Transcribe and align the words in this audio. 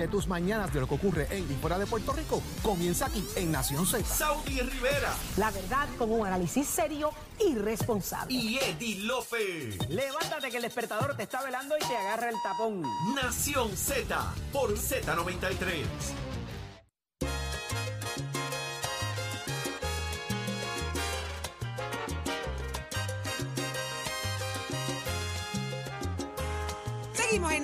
De 0.00 0.06
tus 0.06 0.28
mañanas 0.28 0.72
de 0.72 0.78
lo 0.78 0.86
que 0.86 0.94
ocurre 0.94 1.26
en 1.28 1.50
y 1.50 1.56
fuera 1.56 1.76
de 1.76 1.84
Puerto 1.84 2.12
Rico 2.12 2.40
comienza 2.62 3.06
aquí 3.06 3.26
en 3.34 3.50
Nación 3.50 3.84
Z. 3.84 4.04
Saudi 4.04 4.60
Rivera 4.60 5.12
La 5.36 5.50
verdad 5.50 5.88
con 5.98 6.12
un 6.12 6.24
análisis 6.24 6.68
serio 6.68 7.10
y 7.44 7.56
responsable. 7.56 8.32
y 8.32 8.58
Eddie 8.58 9.00
Lofe. 9.00 9.76
Levántate 9.88 10.52
que 10.52 10.58
el 10.58 10.62
despertador 10.62 11.16
te 11.16 11.24
está 11.24 11.42
velando 11.42 11.74
y 11.76 11.80
te 11.80 11.96
agarra 11.96 12.28
el 12.28 12.36
tapón. 12.44 12.82
Nación 13.16 13.76
Z 13.76 14.34
por 14.52 14.72
Z93. 14.78 15.82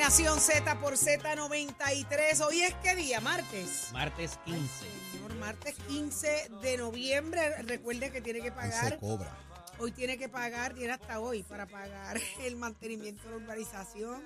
Nación 0.05 0.39
Z 0.39 0.81
por 0.81 0.99
Z93. 0.99 2.47
Hoy 2.47 2.61
es 2.61 2.75
qué 2.83 2.95
día, 2.95 3.23
martes. 3.23 3.89
Martes 3.91 4.39
15. 4.45 4.87
Señor, 5.13 5.35
martes 5.37 5.77
15 5.89 6.51
de 6.61 6.77
noviembre. 6.77 7.63
Recuerde 7.63 8.13
que 8.13 8.21
tiene 8.21 8.43
que 8.43 8.53
pagar. 8.53 8.99
cobra. 8.99 9.35
Hoy 9.79 9.93
tiene 9.93 10.19
que 10.19 10.29
pagar, 10.29 10.75
tiene 10.75 10.93
hasta 10.93 11.21
hoy 11.21 11.43
para 11.43 11.65
pagar 11.65 12.21
el 12.43 12.57
mantenimiento 12.57 13.23
de 13.25 13.31
la 13.31 13.37
urbanización. 13.37 14.23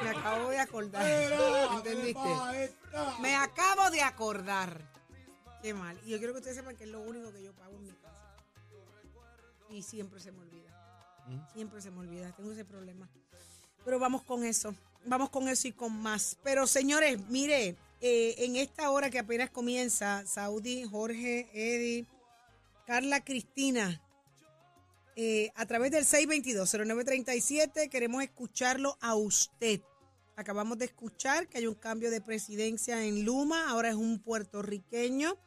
Me 0.00 0.10
acabo 0.10 0.50
de 0.50 0.60
acordar. 0.60 1.04
¿Entendiste? 1.78 2.72
Me 3.20 3.34
acabo 3.34 3.90
de 3.90 4.02
acordar. 4.02 4.80
Qué 5.60 5.74
mal. 5.74 5.98
Y 6.04 6.10
yo 6.10 6.18
quiero 6.18 6.34
que 6.34 6.38
ustedes 6.38 6.56
sepan 6.56 6.76
que 6.76 6.84
es 6.84 6.90
lo 6.90 7.00
único 7.00 7.32
que 7.32 7.42
yo 7.42 7.52
pago 7.52 7.74
en 7.74 7.86
mi 7.86 7.92
casa. 7.94 8.36
Y 9.70 9.82
siempre 9.82 10.20
se 10.20 10.30
me 10.30 10.38
olvida. 10.38 10.70
Siempre 11.52 11.80
se 11.80 11.90
me 11.90 11.98
olvida. 11.98 12.30
Tengo 12.36 12.52
ese 12.52 12.64
problema. 12.64 13.08
Pero 13.86 13.98
vamos 14.00 14.24
con 14.24 14.44
eso. 14.44 14.74
Vamos 15.04 15.30
con 15.30 15.48
eso 15.48 15.68
y 15.68 15.72
con 15.72 15.96
más. 16.02 16.36
Pero 16.42 16.66
señores, 16.66 17.20
mire, 17.28 17.76
eh, 18.00 18.34
en 18.38 18.56
esta 18.56 18.90
hora 18.90 19.10
que 19.10 19.20
apenas 19.20 19.48
comienza, 19.48 20.26
Saudi, 20.26 20.84
Jorge, 20.84 21.48
Eddie, 21.54 22.04
Carla 22.84 23.24
Cristina, 23.24 24.02
eh, 25.14 25.50
a 25.54 25.64
través 25.66 25.92
del 25.92 26.04
622-0937 26.04 27.88
queremos 27.88 28.24
escucharlo 28.24 28.98
a 29.00 29.14
usted. 29.14 29.80
Acabamos 30.34 30.78
de 30.78 30.86
escuchar 30.86 31.46
que 31.48 31.58
hay 31.58 31.68
un 31.68 31.74
cambio 31.74 32.10
de 32.10 32.20
presidencia 32.20 33.04
en 33.04 33.24
Luma, 33.24 33.70
ahora 33.70 33.90
es 33.90 33.94
un 33.94 34.18
puertorriqueño. 34.18 35.38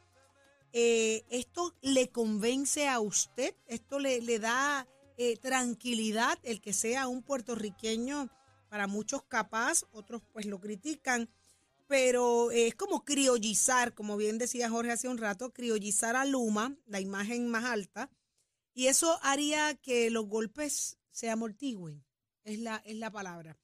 Eh, 0.72 1.24
¿Esto 1.28 1.74
le 1.82 2.08
convence 2.08 2.88
a 2.88 3.00
usted? 3.00 3.54
¿Esto 3.68 3.98
le, 3.98 4.22
le 4.22 4.38
da 4.38 4.88
tranquilidad 5.42 6.38
el 6.44 6.62
que 6.62 6.72
sea 6.72 7.06
un 7.06 7.22
puertorriqueño? 7.22 8.30
Para 8.70 8.86
muchos 8.86 9.24
capaz, 9.24 9.84
otros 9.90 10.22
pues 10.32 10.46
lo 10.46 10.60
critican, 10.60 11.28
pero 11.88 12.52
es 12.52 12.76
como 12.76 13.04
criollizar, 13.04 13.94
como 13.94 14.16
bien 14.16 14.38
decía 14.38 14.70
Jorge 14.70 14.92
hace 14.92 15.08
un 15.08 15.18
rato, 15.18 15.52
criollizar 15.52 16.14
a 16.14 16.24
Luma, 16.24 16.76
la 16.86 17.00
imagen 17.00 17.48
más 17.48 17.64
alta, 17.64 18.08
y 18.72 18.86
eso 18.86 19.18
haría 19.22 19.74
que 19.74 20.08
los 20.08 20.26
golpes 20.26 20.98
se 21.10 21.28
amortigüen, 21.28 22.04
es 22.44 22.60
la, 22.60 22.76
es 22.86 22.94
la 22.94 23.10
palabra. 23.10 23.58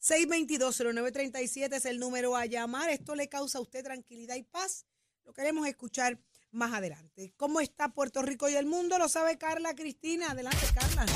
622-0937 0.00 1.74
es 1.74 1.84
el 1.84 1.98
número 1.98 2.36
a 2.36 2.46
llamar. 2.46 2.88
Esto 2.90 3.14
le 3.16 3.28
causa 3.28 3.58
a 3.58 3.60
usted 3.60 3.84
tranquilidad 3.84 4.36
y 4.36 4.42
paz. 4.44 4.86
Lo 5.24 5.32
queremos 5.32 5.66
escuchar 5.66 6.20
más 6.52 6.72
adelante. 6.72 7.34
¿Cómo 7.36 7.60
está 7.60 7.88
Puerto 7.88 8.22
Rico 8.22 8.48
y 8.48 8.54
el 8.54 8.66
mundo? 8.66 8.98
Lo 8.98 9.08
sabe 9.08 9.38
Carla 9.38 9.74
Cristina. 9.74 10.30
Adelante, 10.30 10.66
Carla. 10.74 11.06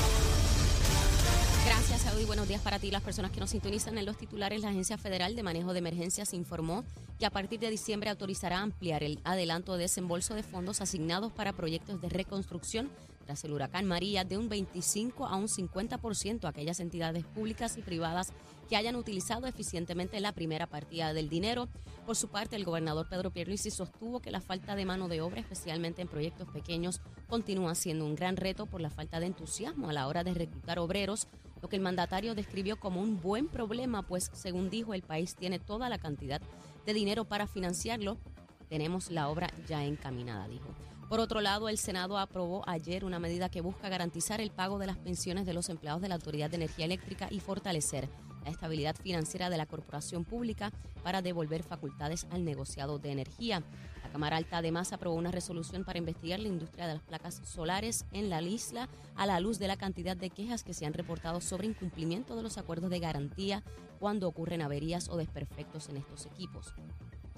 Buenos 2.25 2.47
días 2.47 2.61
para 2.61 2.79
ti 2.79 2.89
las 2.89 3.03
personas 3.03 3.31
que 3.31 3.39
nos 3.39 3.51
sintonizan 3.51 3.97
en 3.97 4.05
los 4.05 4.17
titulares. 4.17 4.61
La 4.61 4.69
Agencia 4.69 4.97
Federal 4.97 5.35
de 5.35 5.43
Manejo 5.43 5.71
de 5.73 5.79
Emergencias 5.79 6.33
informó 6.33 6.83
que 7.19 7.25
a 7.25 7.29
partir 7.29 7.59
de 7.59 7.69
diciembre 7.69 8.09
autorizará 8.09 8.59
ampliar 8.59 9.03
el 9.03 9.19
adelanto 9.23 9.73
de 9.73 9.83
desembolso 9.83 10.33
de 10.33 10.43
fondos 10.43 10.81
asignados 10.81 11.31
para 11.31 11.53
proyectos 11.53 12.01
de 12.01 12.09
reconstrucción 12.09 12.89
tras 13.25 13.43
el 13.43 13.51
huracán 13.53 13.85
María 13.85 14.23
de 14.23 14.37
un 14.37 14.49
25 14.49 15.27
a 15.27 15.35
un 15.35 15.47
50% 15.47 16.45
a 16.45 16.49
aquellas 16.49 16.79
entidades 16.79 17.23
públicas 17.25 17.77
y 17.77 17.81
privadas 17.81 18.33
que 18.69 18.75
hayan 18.75 18.95
utilizado 18.95 19.47
eficientemente 19.47 20.19
la 20.19 20.31
primera 20.31 20.67
partida 20.67 21.13
del 21.13 21.29
dinero. 21.29 21.69
Por 22.05 22.15
su 22.15 22.29
parte, 22.29 22.55
el 22.55 22.65
gobernador 22.65 23.07
Pedro 23.09 23.31
Pierluisi 23.31 23.69
sostuvo 23.69 24.21
que 24.21 24.31
la 24.31 24.41
falta 24.41 24.75
de 24.75 24.85
mano 24.85 25.07
de 25.07 25.21
obra, 25.21 25.41
especialmente 25.41 26.01
en 26.01 26.07
proyectos 26.07 26.47
pequeños, 26.49 27.01
continúa 27.27 27.75
siendo 27.75 28.05
un 28.05 28.15
gran 28.15 28.37
reto 28.37 28.65
por 28.65 28.81
la 28.81 28.89
falta 28.89 29.19
de 29.19 29.27
entusiasmo 29.27 29.89
a 29.89 29.93
la 29.93 30.07
hora 30.07 30.23
de 30.23 30.33
reclutar 30.33 30.79
obreros, 30.79 31.27
lo 31.61 31.69
que 31.69 31.75
el 31.75 31.81
mandatario 31.81 32.35
describió 32.35 32.79
como 32.79 33.01
un 33.01 33.21
buen 33.21 33.47
problema, 33.47 34.03
pues 34.03 34.29
según 34.33 34.69
dijo, 34.69 34.93
el 34.93 35.01
país 35.01 35.35
tiene 35.35 35.59
toda 35.59 35.89
la 35.89 35.97
cantidad 35.97 36.41
de 36.85 36.93
dinero 36.93 37.25
para 37.25 37.47
financiarlo. 37.47 38.17
Tenemos 38.69 39.11
la 39.11 39.29
obra 39.29 39.49
ya 39.67 39.83
encaminada, 39.85 40.47
dijo. 40.47 40.67
Por 41.09 41.21
otro 41.21 41.39
lado, 41.39 41.69
el 41.69 41.77
Senado 41.77 42.17
aprobó 42.17 42.67
ayer 42.67 43.05
una 43.05 43.17
medida 43.17 43.49
que 43.49 43.61
busca 43.61 43.87
garantizar 43.87 44.41
el 44.41 44.51
pago 44.51 44.77
de 44.77 44.87
las 44.87 44.97
pensiones 44.97 45.45
de 45.45 45.53
los 45.53 45.69
empleados 45.69 46.01
de 46.01 46.09
la 46.09 46.15
Autoridad 46.15 46.49
de 46.49 46.57
Energía 46.57 46.85
Eléctrica 46.85 47.27
y 47.31 47.39
fortalecer 47.39 48.09
la 48.47 48.53
estabilidad 48.53 48.95
financiera 48.95 49.49
de 49.49 49.57
la 49.57 49.65
corporación 49.65 50.23
pública 50.23 50.71
para 51.03 51.21
devolver 51.21 51.63
facultades 51.63 52.25
al 52.31 52.45
negociado 52.45 52.97
de 52.97 53.11
energía. 53.11 53.61
La 54.03 54.09
Cámara 54.09 54.37
Alta 54.37 54.59
además 54.59 54.93
aprobó 54.93 55.17
una 55.17 55.31
resolución 55.31 55.83
para 55.83 55.99
investigar 55.99 56.39
la 56.39 56.47
industria 56.47 56.87
de 56.87 56.93
las 56.93 57.03
placas 57.03 57.41
solares 57.43 58.05
en 58.13 58.29
la 58.29 58.41
isla 58.41 58.87
a 59.15 59.25
la 59.25 59.41
luz 59.41 59.59
de 59.59 59.67
la 59.67 59.75
cantidad 59.75 60.15
de 60.15 60.29
quejas 60.29 60.63
que 60.63 60.73
se 60.73 60.85
han 60.85 60.93
reportado 60.93 61.41
sobre 61.41 61.67
incumplimiento 61.67 62.37
de 62.37 62.43
los 62.43 62.57
acuerdos 62.57 62.89
de 62.89 62.99
garantía 62.99 63.63
cuando 63.99 64.29
ocurren 64.29 64.61
averías 64.61 65.09
o 65.09 65.17
desperfectos 65.17 65.89
en 65.89 65.97
estos 65.97 66.25
equipos. 66.25 66.73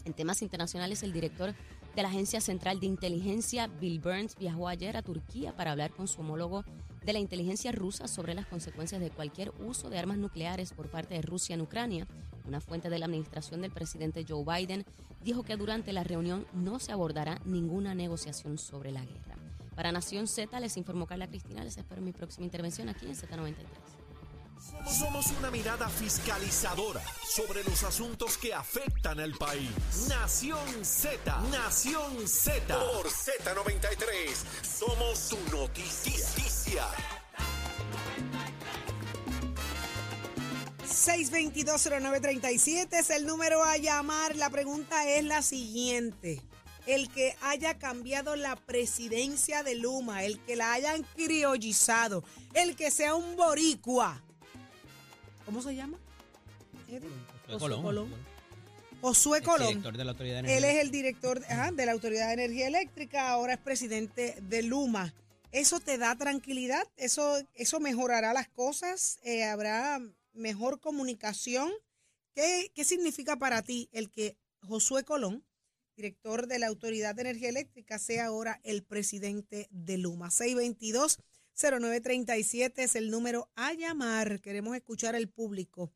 En 0.06 0.14
temas 0.14 0.44
internacionales, 0.44 1.02
el 1.02 1.12
director 1.12 1.56
de 1.96 2.02
la 2.04 2.10
Agencia 2.10 2.42
Central 2.42 2.80
de 2.80 2.86
Inteligencia, 2.86 3.68
Bill 3.68 4.00
Burns, 4.00 4.36
viajó 4.38 4.68
ayer 4.68 4.96
a 4.98 5.02
Turquía 5.02 5.56
para 5.56 5.72
hablar 5.72 5.92
con 5.92 6.08
su 6.08 6.22
homólogo 6.22 6.64
de 7.04 7.14
la 7.14 7.20
inteligencia 7.20 7.72
rusa 7.72 8.08
sobre 8.08 8.34
las 8.34 8.46
consecuencias 8.46 9.02
de 9.02 9.10
cualquier 9.10 9.52
uso 9.60 9.90
de 9.90 9.98
armas 9.98 10.18
nucleares 10.18 10.74
por 10.74 10.90
parte 10.90 11.16
de 11.16 11.22
Rusia 11.22 11.56
en 11.56 11.62
Ucrania. 11.62 12.08
Una 12.46 12.62
fuente 12.62 12.90
de 12.90 13.00
la 13.00 13.06
administración 13.06 13.62
del 13.62 13.72
presidente 13.72 14.26
Joe 14.28 14.44
Biden 14.44 14.86
dijo 15.24 15.44
que 15.44 15.58
durante 15.58 15.94
la 15.94 16.04
reunión 16.04 16.46
no 16.54 16.80
se 16.80 16.92
abordará 16.92 17.40
ninguna 17.46 17.96
negociación 17.96 18.58
sobre 18.58 18.92
la 18.92 19.04
guerra. 19.04 19.36
Para 19.76 19.92
Nación 19.92 20.28
Z 20.28 20.60
les 20.60 20.78
informó 20.78 21.08
Carla 21.08 21.28
Cristina. 21.28 21.64
Les 21.64 21.78
espero 21.78 22.02
mi 22.02 22.12
próxima 22.12 22.46
intervención 22.46 22.90
aquí 22.90 23.06
en 23.06 23.16
Z93. 23.16 23.99
Somos 24.86 25.28
una 25.40 25.50
mirada 25.52 25.88
fiscalizadora 25.90 27.02
sobre 27.24 27.64
los 27.64 27.84
asuntos 27.84 28.38
que 28.38 28.54
afectan 28.54 29.20
al 29.20 29.34
país. 29.34 29.72
Nación 30.08 30.60
Z, 30.84 31.42
Nación 31.52 32.28
Z. 32.28 32.78
Por 32.78 33.08
Z93, 33.08 34.36
somos 34.64 35.18
su 35.18 35.38
noticia. 35.52 36.86
6220937 40.84 43.00
es 43.00 43.10
el 43.10 43.26
número 43.26 43.64
a 43.64 43.78
llamar. 43.78 44.36
La 44.36 44.50
pregunta 44.50 45.10
es 45.10 45.24
la 45.24 45.42
siguiente. 45.42 46.42
El 46.86 47.10
que 47.10 47.36
haya 47.42 47.78
cambiado 47.78 48.36
la 48.36 48.56
presidencia 48.56 49.64
de 49.64 49.76
Luma, 49.76 50.24
el 50.24 50.40
que 50.40 50.56
la 50.56 50.74
hayan 50.74 51.06
criollizado, 51.16 52.24
el 52.54 52.76
que 52.76 52.92
sea 52.92 53.16
un 53.16 53.36
boricua. 53.36 54.22
¿Cómo 55.50 55.64
se 55.64 55.76
llama? 55.76 55.98
Josué 57.48 57.82
Colón. 57.82 58.14
Josué 59.02 59.42
Colón. 59.42 59.68
director 59.70 59.98
de 59.98 60.06
la 60.06 60.12
Autoridad 60.12 60.34
de 60.36 60.40
Energía 60.42 60.58
Él 60.60 60.64
es 60.64 60.84
el 60.84 60.92
director 60.92 61.44
ajá, 61.50 61.72
de 61.72 61.86
la 61.88 61.92
Autoridad 61.94 62.28
de 62.28 62.34
Energía 62.34 62.68
Eléctrica, 62.68 63.32
ahora 63.32 63.54
es 63.54 63.60
presidente 63.60 64.38
de 64.44 64.62
Luma. 64.62 65.12
¿Eso 65.52 65.80
te 65.80 65.98
da 65.98 66.16
tranquilidad? 66.16 66.88
¿Eso, 66.98 67.42
eso 67.56 67.80
mejorará 67.80 68.32
las 68.32 68.48
cosas? 68.48 69.18
Eh, 69.24 69.44
¿Habrá 69.44 70.00
mejor 70.34 70.80
comunicación? 70.80 71.72
¿Qué, 72.36 72.72
¿Qué 72.76 72.84
significa 72.84 73.36
para 73.38 73.64
ti 73.64 73.90
el 73.92 74.12
que 74.12 74.38
Josué 74.68 75.04
Colón, 75.04 75.44
director 75.96 76.46
de 76.46 76.60
la 76.60 76.68
Autoridad 76.68 77.16
de 77.16 77.22
Energía 77.22 77.50
Eléctrica, 77.50 77.98
sea 77.98 78.28
ahora 78.28 78.62
el 78.64 78.84
presidente 78.84 79.68
de 79.72 79.98
Luma? 79.98 80.30
622-0937 81.60 82.74
es 82.78 82.96
el 82.96 83.12
número 83.12 83.52
a 83.56 83.74
llamar. 83.74 84.40
Queremos 84.40 84.76
escuchar 84.76 85.16
al 85.16 85.28
público. 85.28 85.94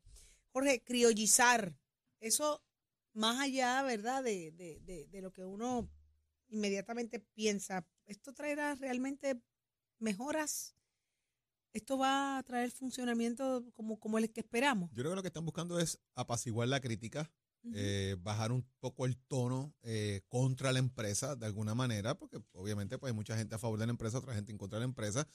Jorge, 0.52 0.82
criollizar, 0.84 1.76
eso 2.20 2.62
más 3.14 3.40
allá, 3.40 3.82
¿verdad?, 3.82 4.22
de, 4.22 4.52
de, 4.52 4.80
de, 4.80 5.06
de 5.06 5.20
lo 5.22 5.32
que 5.32 5.44
uno 5.44 5.90
inmediatamente 6.48 7.18
piensa, 7.18 7.86
¿esto 8.06 8.32
traerá 8.34 8.74
realmente 8.74 9.40
mejoras? 9.98 10.76
¿Esto 11.72 11.98
va 11.98 12.38
a 12.38 12.42
traer 12.44 12.70
funcionamiento 12.70 13.64
como, 13.74 13.98
como 13.98 14.18
el 14.18 14.30
que 14.30 14.40
esperamos? 14.40 14.90
Yo 14.90 15.02
creo 15.02 15.12
que 15.12 15.16
lo 15.16 15.22
que 15.22 15.28
están 15.28 15.44
buscando 15.44 15.80
es 15.80 15.98
apaciguar 16.14 16.68
la 16.68 16.80
crítica, 16.80 17.32
eh, 17.72 18.16
bajar 18.20 18.52
un 18.52 18.66
poco 18.78 19.06
el 19.06 19.16
tono 19.16 19.74
eh, 19.82 20.20
contra 20.28 20.72
la 20.72 20.78
empresa 20.78 21.34
de 21.34 21.46
alguna 21.46 21.74
manera, 21.74 22.14
porque 22.18 22.38
obviamente 22.52 22.98
pues, 22.98 23.10
hay 23.10 23.16
mucha 23.16 23.36
gente 23.36 23.54
a 23.54 23.58
favor 23.58 23.78
de 23.78 23.86
la 23.86 23.92
empresa, 23.92 24.18
otra 24.18 24.34
gente 24.34 24.52
en 24.52 24.58
contra 24.58 24.78
de 24.78 24.80
la 24.80 24.88
empresa. 24.90 25.26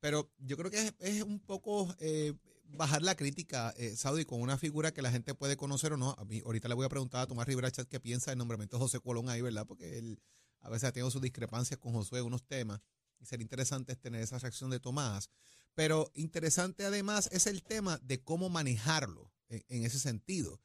Pero 0.00 0.30
yo 0.38 0.56
creo 0.56 0.70
que 0.70 0.78
es, 0.78 0.94
es 0.98 1.22
un 1.22 1.40
poco 1.40 1.94
eh, 2.00 2.34
bajar 2.64 3.02
la 3.02 3.14
crítica, 3.14 3.74
Saudi, 3.96 4.24
con 4.24 4.40
una 4.40 4.58
figura 4.58 4.92
que 4.92 5.02
la 5.02 5.10
gente 5.10 5.34
puede 5.34 5.56
conocer 5.56 5.92
o 5.92 5.96
no. 5.96 6.14
A 6.18 6.24
mí, 6.24 6.42
ahorita 6.44 6.68
le 6.68 6.74
voy 6.74 6.86
a 6.86 6.90
preguntar 6.90 7.22
a 7.22 7.26
Tomás 7.26 7.46
Rivera 7.46 7.70
Chat 7.70 7.88
qué 7.88 8.00
piensa 8.00 8.30
del 8.30 8.38
nombramiento 8.38 8.76
de 8.76 8.82
José 8.82 9.00
Colón 9.00 9.28
ahí, 9.28 9.40
¿verdad? 9.40 9.66
Porque 9.66 9.98
él 9.98 10.20
a 10.60 10.68
veces 10.68 10.88
ha 10.88 10.92
tenido 10.92 11.10
sus 11.10 11.22
discrepancias 11.22 11.78
con 11.78 11.92
Josué 11.92 12.20
en 12.20 12.26
unos 12.26 12.44
temas 12.44 12.80
y 13.18 13.26
sería 13.26 13.42
interesante 13.42 13.96
tener 13.96 14.22
esa 14.22 14.38
reacción 14.38 14.70
de 14.70 14.80
Tomás. 14.80 15.30
Pero 15.74 16.10
interesante 16.14 16.84
además 16.84 17.28
es 17.32 17.46
el 17.46 17.62
tema 17.62 17.98
de 18.02 18.22
cómo 18.22 18.48
manejarlo 18.48 19.32
en, 19.48 19.64
en 19.68 19.84
ese 19.84 19.98
sentido. 19.98 20.60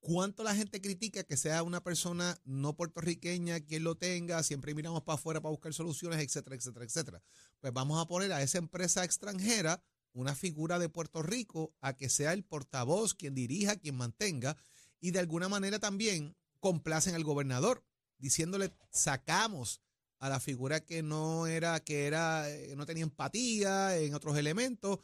¿Cuánto 0.00 0.44
la 0.44 0.54
gente 0.54 0.80
critica 0.80 1.24
que 1.24 1.36
sea 1.36 1.62
una 1.62 1.82
persona 1.82 2.38
no 2.44 2.76
puertorriqueña 2.76 3.60
quien 3.60 3.84
lo 3.84 3.96
tenga? 3.96 4.42
Siempre 4.42 4.74
miramos 4.74 5.02
para 5.02 5.14
afuera 5.14 5.40
para 5.40 5.50
buscar 5.50 5.74
soluciones, 5.74 6.20
etcétera, 6.20 6.56
etcétera, 6.56 6.84
etcétera. 6.84 7.22
Pues 7.60 7.72
vamos 7.72 8.00
a 8.00 8.06
poner 8.06 8.32
a 8.32 8.42
esa 8.42 8.58
empresa 8.58 9.04
extranjera 9.04 9.82
una 10.12 10.34
figura 10.34 10.78
de 10.78 10.88
Puerto 10.88 11.22
Rico 11.22 11.74
a 11.80 11.96
que 11.96 12.08
sea 12.08 12.32
el 12.32 12.44
portavoz, 12.44 13.14
quien 13.14 13.34
dirija, 13.34 13.76
quien 13.76 13.96
mantenga, 13.96 14.56
y 15.00 15.10
de 15.10 15.18
alguna 15.18 15.48
manera 15.48 15.78
también 15.78 16.36
complacen 16.60 17.14
al 17.14 17.24
gobernador, 17.24 17.84
diciéndole 18.18 18.72
sacamos 18.90 19.80
a 20.18 20.28
la 20.28 20.40
figura 20.40 20.84
que 20.84 21.02
no 21.02 21.46
era, 21.46 21.78
que 21.80 22.06
era, 22.06 22.50
eh, 22.50 22.74
no 22.76 22.86
tenía 22.86 23.04
empatía 23.04 23.96
en 23.96 24.14
otros 24.14 24.36
elementos. 24.36 24.98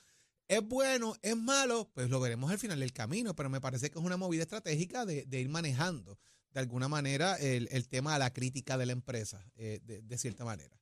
Es 0.46 0.62
bueno, 0.66 1.14
es 1.22 1.36
malo, 1.36 1.90
pues 1.94 2.10
lo 2.10 2.20
veremos 2.20 2.50
al 2.50 2.58
final 2.58 2.78
del 2.80 2.92
camino, 2.92 3.34
pero 3.34 3.48
me 3.48 3.60
parece 3.60 3.90
que 3.90 3.98
es 3.98 4.04
una 4.04 4.16
movida 4.16 4.42
estratégica 4.42 5.06
de, 5.06 5.24
de 5.24 5.40
ir 5.40 5.48
manejando 5.48 6.18
de 6.50 6.60
alguna 6.60 6.86
manera 6.86 7.36
el, 7.36 7.68
el 7.72 7.88
tema 7.88 8.12
de 8.12 8.18
la 8.20 8.32
crítica 8.32 8.76
de 8.76 8.86
la 8.86 8.92
empresa, 8.92 9.44
eh, 9.56 9.80
de, 9.82 10.02
de 10.02 10.18
cierta 10.18 10.44
manera. 10.44 10.76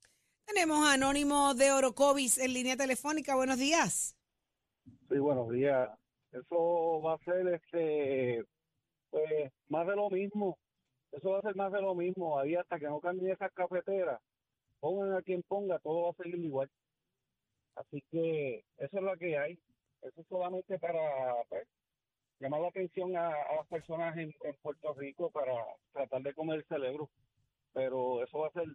Tenemos 0.44 0.84
a 0.86 0.94
Anónimo 0.94 1.54
de 1.54 1.72
Orocovis 1.72 2.38
en 2.38 2.52
línea 2.52 2.76
telefónica. 2.76 3.36
Buenos 3.36 3.58
días. 3.58 4.16
Sí, 5.08 5.18
buenos 5.18 5.50
días. 5.50 5.88
Eso 6.32 7.00
va 7.00 7.14
a 7.14 7.18
ser 7.24 7.46
este 7.54 8.44
pues 9.10 9.52
más 9.68 9.86
de 9.86 9.96
lo 9.96 10.10
mismo. 10.10 10.58
Eso 11.12 11.30
va 11.30 11.38
a 11.38 11.42
ser 11.42 11.54
más 11.54 11.72
de 11.72 11.80
lo 11.80 11.94
mismo. 11.94 12.38
Ahí 12.38 12.54
hasta 12.54 12.78
que 12.78 12.86
no 12.86 13.00
cambien 13.00 13.32
esas 13.32 13.52
cafeteras, 13.52 14.20
pongan 14.80 15.14
a 15.14 15.22
quien 15.22 15.42
ponga, 15.42 15.78
todo 15.78 16.02
va 16.02 16.10
a 16.10 16.22
seguir 16.22 16.44
igual. 16.44 16.68
Así 17.76 18.02
que 18.10 18.64
eso 18.78 18.96
es 18.98 19.02
lo 19.02 19.16
que 19.16 19.38
hay. 19.38 19.58
Eso 20.02 20.20
es 20.20 20.26
solamente 20.28 20.78
para 20.78 21.34
pues, 21.48 21.66
llamar 22.40 22.60
la 22.60 22.68
atención 22.68 23.16
a, 23.16 23.28
a 23.28 23.56
las 23.56 23.66
personas 23.68 24.16
en, 24.16 24.34
en 24.42 24.56
Puerto 24.62 24.92
Rico 24.94 25.30
para 25.30 25.54
tratar 25.92 26.22
de 26.22 26.34
comer 26.34 26.58
el 26.58 26.66
cerebro. 26.66 27.10
Pero 27.72 28.22
eso 28.22 28.40
va 28.40 28.48
a 28.48 28.52
ser 28.52 28.66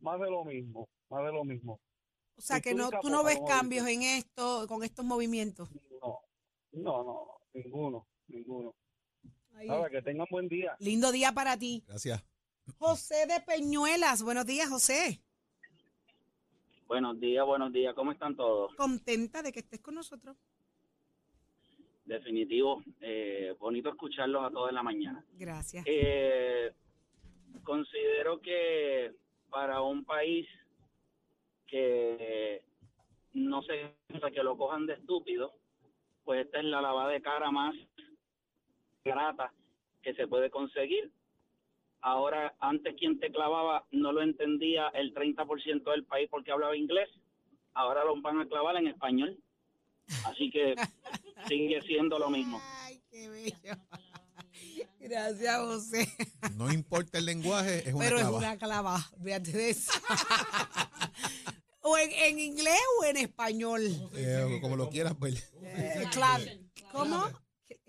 más 0.00 0.20
de 0.20 0.30
lo 0.30 0.44
mismo, 0.44 0.88
más 1.08 1.24
de 1.24 1.32
lo 1.32 1.44
mismo. 1.44 1.80
O 2.36 2.40
sea, 2.40 2.60
que 2.60 2.72
tú 2.72 2.78
no, 2.78 2.90
tú 3.00 3.10
no 3.10 3.24
ves 3.24 3.40
cambios 3.46 3.86
en 3.86 4.02
esto, 4.02 4.66
con 4.68 4.82
estos 4.82 5.04
movimientos. 5.04 5.68
No, 6.00 6.20
no, 6.72 7.04
no, 7.04 7.26
ninguno, 7.52 8.06
ninguno. 8.28 8.74
Nada, 9.52 9.88
que 9.90 10.02
tengan 10.02 10.26
buen 10.30 10.48
día. 10.48 10.74
Lindo 10.80 11.12
día 11.12 11.32
para 11.32 11.56
ti. 11.56 11.84
Gracias. 11.86 12.24
José 12.78 13.26
de 13.26 13.40
Peñuelas. 13.40 14.22
Buenos 14.22 14.46
días, 14.46 14.68
José. 14.68 15.22
Buenos 16.86 17.18
días, 17.18 17.44
buenos 17.46 17.72
días. 17.72 17.94
¿Cómo 17.94 18.12
están 18.12 18.36
todos? 18.36 18.74
Contenta 18.74 19.42
de 19.42 19.52
que 19.52 19.60
estés 19.60 19.80
con 19.80 19.94
nosotros. 19.94 20.36
Definitivo. 22.04 22.82
eh, 23.00 23.54
bonito 23.58 23.88
escucharlos 23.88 24.44
a 24.44 24.50
todos 24.50 24.68
en 24.68 24.74
la 24.74 24.82
mañana. 24.82 25.24
Gracias. 25.38 25.84
Eh, 25.86 26.72
considero 27.62 28.40
que 28.40 29.14
para 29.50 29.80
un 29.82 30.04
país 30.04 30.46
que 31.66 32.62
no 33.32 33.62
se 33.62 33.94
que 34.32 34.42
lo 34.42 34.56
cojan 34.56 34.86
de 34.86 34.94
estúpido, 34.94 35.54
pues 36.24 36.44
esta 36.44 36.58
es 36.58 36.64
la 36.64 36.80
lavada 36.80 37.10
de 37.10 37.22
cara 37.22 37.50
más 37.50 37.74
grata 39.04 39.52
que 40.02 40.14
se 40.14 40.26
puede 40.26 40.50
conseguir. 40.50 41.10
Ahora, 42.02 42.54
antes 42.60 42.94
quien 42.98 43.18
te 43.20 43.30
clavaba 43.30 43.86
no 43.92 44.10
lo 44.12 44.22
entendía 44.22 44.88
el 44.88 45.14
30% 45.14 45.90
del 45.90 46.04
país 46.04 46.28
porque 46.30 46.50
hablaba 46.52 46.76
inglés. 46.76 47.08
Ahora 47.74 48.04
lo 48.04 48.20
van 48.20 48.40
a 48.40 48.46
clavar 48.48 48.76
en 48.76 48.88
español. 48.88 49.38
Así 50.26 50.50
que 50.50 50.74
sigue 51.48 51.80
siendo 51.82 52.18
lo 52.18 52.28
mismo. 52.28 52.60
Ay, 52.82 53.00
qué 53.10 53.28
bello. 53.28 53.76
Gracias, 54.98 55.58
José. 55.58 56.08
No 56.56 56.72
importa 56.72 57.18
el 57.18 57.24
lenguaje, 57.26 57.88
es 57.88 57.94
una 57.94 58.04
Pero 58.04 58.16
clava. 58.18 58.30
es 58.30 58.44
una 58.44 58.56
clava. 58.58 59.10
Fíjate 59.24 59.52
de 59.52 59.70
eso. 59.70 59.92
o 61.82 61.96
en, 61.98 62.10
en 62.12 62.38
inglés 62.38 62.80
o 63.00 63.04
en 63.04 63.16
español. 63.16 63.82
Eh, 64.14 64.58
como 64.60 64.76
lo 64.76 64.88
quieras, 64.90 65.14
pues. 65.18 65.52
Eh, 65.62 66.04
clav- 66.12 66.70
¿Cómo? 66.92 67.28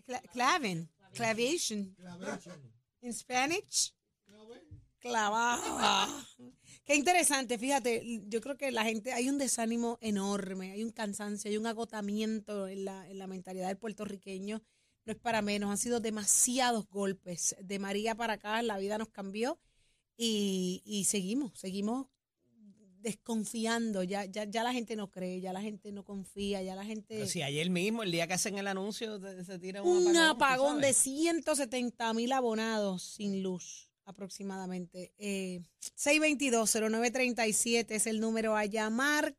Cla- 0.08 0.22
Claven. 0.32 0.90
Clavation. 1.14 1.96
En 3.02 3.14
Spanish. 3.14 3.94
Clavada. 5.04 6.08
Qué 6.86 6.96
interesante, 6.96 7.58
fíjate, 7.58 8.22
yo 8.28 8.40
creo 8.40 8.58
que 8.58 8.72
la 8.72 8.84
gente, 8.84 9.12
hay 9.12 9.30
un 9.30 9.38
desánimo 9.38 9.98
enorme, 10.02 10.72
hay 10.72 10.84
un 10.84 10.92
cansancio, 10.92 11.52
hay 11.52 11.58
un 11.58 11.68
agotamiento 11.68 12.68
en 12.68 12.86
la, 12.86 13.10
en 13.10 13.20
la 13.20 13.28
mentalidad 13.28 13.68
del 13.68 13.78
puertorriqueño, 13.78 14.62
no 15.06 15.12
es 15.12 15.20
para 15.20 15.42
menos, 15.42 15.72
han 15.72 15.78
sido 15.78 16.00
demasiados 16.00 16.88
golpes. 16.88 17.56
De 17.62 17.80
María 17.80 18.16
para 18.16 18.34
acá 18.34 18.62
la 18.62 18.78
vida 18.78 18.98
nos 18.98 19.10
cambió 19.10 19.60
y, 20.16 20.82
y 20.86 21.04
seguimos, 21.04 21.52
seguimos 21.60 22.08
desconfiando, 23.00 24.04
ya, 24.04 24.24
ya, 24.24 24.46
ya 24.46 24.64
la 24.64 24.72
gente 24.72 24.96
no 24.96 25.12
cree, 25.12 25.42
ya 25.42 25.52
la 25.52 25.62
gente 25.62 25.92
no 25.92 26.06
confía, 26.06 26.62
ya 26.64 26.76
la 26.76 26.86
gente... 26.86 27.16
Pero 27.16 27.28
si 27.28 27.42
ayer 27.42 27.70
mismo, 27.70 28.04
el 28.04 28.12
día 28.12 28.28
que 28.28 28.34
hacen 28.34 28.58
el 28.58 28.68
anuncio, 28.68 29.20
se 29.44 29.60
tira 29.60 29.84
Un 29.84 30.14
tú 30.14 30.20
apagón 30.20 30.78
de 30.78 30.94
sabes. 30.94 30.98
170 30.98 32.14
mil 32.14 32.32
abonados 32.32 33.04
sin 33.04 33.44
luz 33.44 33.93
aproximadamente. 34.06 35.14
Eh, 35.18 35.62
622-0937 35.98 37.92
es 37.92 38.08
el 38.08 38.20
número 38.20 38.56
a 38.56 38.66
llamar. 38.66 39.36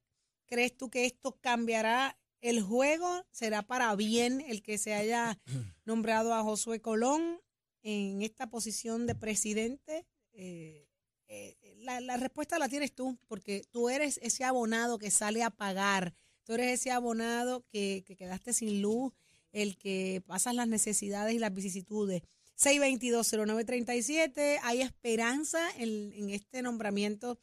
¿Crees 0.47 0.77
tú 0.77 0.91
que 0.91 1.07
esto 1.07 1.39
cambiará 1.41 2.19
el 2.41 2.63
juego? 2.63 3.09
¿Será 3.31 3.63
para 3.63 3.95
bien 3.97 4.43
el 4.43 4.63
que 4.63 4.79
se 4.79 4.95
haya 4.95 5.39
nombrado 5.85 6.35
a 6.35 6.43
Josué 6.43 6.81
Colón 6.81 7.41
en 7.83 8.23
esta 8.23 8.49
posición 8.51 9.07
de 9.07 9.15
presidente? 9.15 10.07
Eh, 10.33 10.89
eh, 11.29 11.57
la, 11.79 12.01
la 12.01 12.17
respuesta 12.17 12.59
la 12.59 12.69
tienes 12.69 12.95
tú, 12.95 13.19
porque 13.27 13.65
tú 13.71 13.89
eres 13.89 14.19
ese 14.23 14.45
abonado 14.45 14.99
que 14.99 15.11
sale 15.11 15.43
a 15.43 15.51
pagar. 15.51 16.15
Tú 16.45 16.55
eres 16.55 16.81
ese 16.81 16.91
abonado 16.91 17.65
que, 17.71 18.05
que 18.07 18.17
quedaste 18.17 18.53
sin 18.53 18.83
luz, 18.83 19.13
el 19.53 19.79
que 19.79 20.23
pasas 20.27 20.55
las 20.55 20.69
necesidades 20.69 21.35
y 21.35 21.39
las 21.39 21.55
vicisitudes. 21.55 22.23
622-0937, 22.57 24.61
hay 24.63 24.83
esperanza 24.83 25.59
en, 25.77 26.13
en 26.13 26.31
este 26.31 26.63
nombramiento 26.63 27.41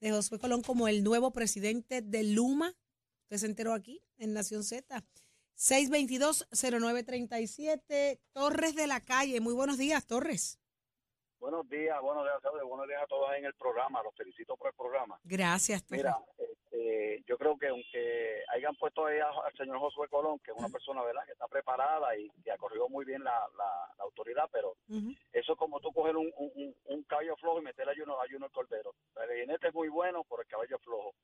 de 0.00 0.10
Josué 0.10 0.38
Colón 0.38 0.60
como 0.62 0.88
el 0.88 1.02
nuevo 1.02 1.32
presidente 1.32 2.02
de 2.02 2.24
Luma. 2.24 2.74
Usted 3.24 3.38
se 3.38 3.46
enteró 3.46 3.72
aquí 3.72 4.04
en 4.18 4.34
Nación 4.34 4.62
Z. 4.64 5.02
622-0937, 5.56 8.20
Torres 8.32 8.74
de 8.74 8.86
la 8.86 9.00
Calle. 9.00 9.40
Muy 9.40 9.52
buenos 9.52 9.76
días, 9.76 10.06
Torres. 10.06 10.58
Buenos 11.38 11.68
días, 11.68 12.00
buenos 12.00 12.24
días, 12.24 12.36
buenos 12.66 12.86
días 12.86 13.02
a 13.02 13.06
todos 13.06 13.28
en 13.36 13.44
el 13.44 13.52
programa. 13.54 14.02
Los 14.02 14.14
felicito 14.14 14.56
por 14.56 14.68
el 14.68 14.74
programa. 14.74 15.20
Gracias, 15.24 15.84
Torres. 15.84 16.04
Mira, 16.04 16.16
este, 16.80 17.22
yo 17.26 17.36
creo 17.38 17.56
que 17.58 17.68
aunque 17.68 18.42
hayan 18.54 18.74
puesto 18.76 19.06
ahí 19.06 19.18
al 19.18 19.56
señor 19.56 19.78
Josué 19.78 20.08
Colón, 20.08 20.38
que 20.40 20.50
es 20.52 20.56
una 20.56 20.68
persona 20.68 21.02
verdad 21.02 21.24
que 21.26 21.32
está 21.32 21.46
preparada 21.48 22.16
y 22.16 22.28
que 22.42 22.50
ha 22.52 22.56
corrido 22.58 22.88
muy 22.88 23.04
bien 23.04 23.22
la, 23.24 23.32
la- 23.56 23.94
la 23.96 24.04
autoridad, 24.04 24.48
pero 24.52 24.74
eso 25.32 25.52
es 25.52 25.58
como 25.58 25.80
tú 25.80 25.92
coger 25.92 26.16
un, 26.16 26.32
un, 26.36 26.74
un- 26.86 27.02
caballo 27.04 27.36
flojo 27.36 27.60
y 27.60 27.64
meterle 27.64 27.92
ayuno, 27.92 28.20
ayuno 28.20 28.46
al 28.46 28.52
cordero. 28.52 28.94
El 29.16 29.40
jinete 29.40 29.68
es 29.68 29.74
muy 29.74 29.88
bueno 29.88 30.24
por 30.24 30.40
el 30.40 30.46
caballo 30.46 30.76
es 30.76 30.82
flojo. 30.82 31.14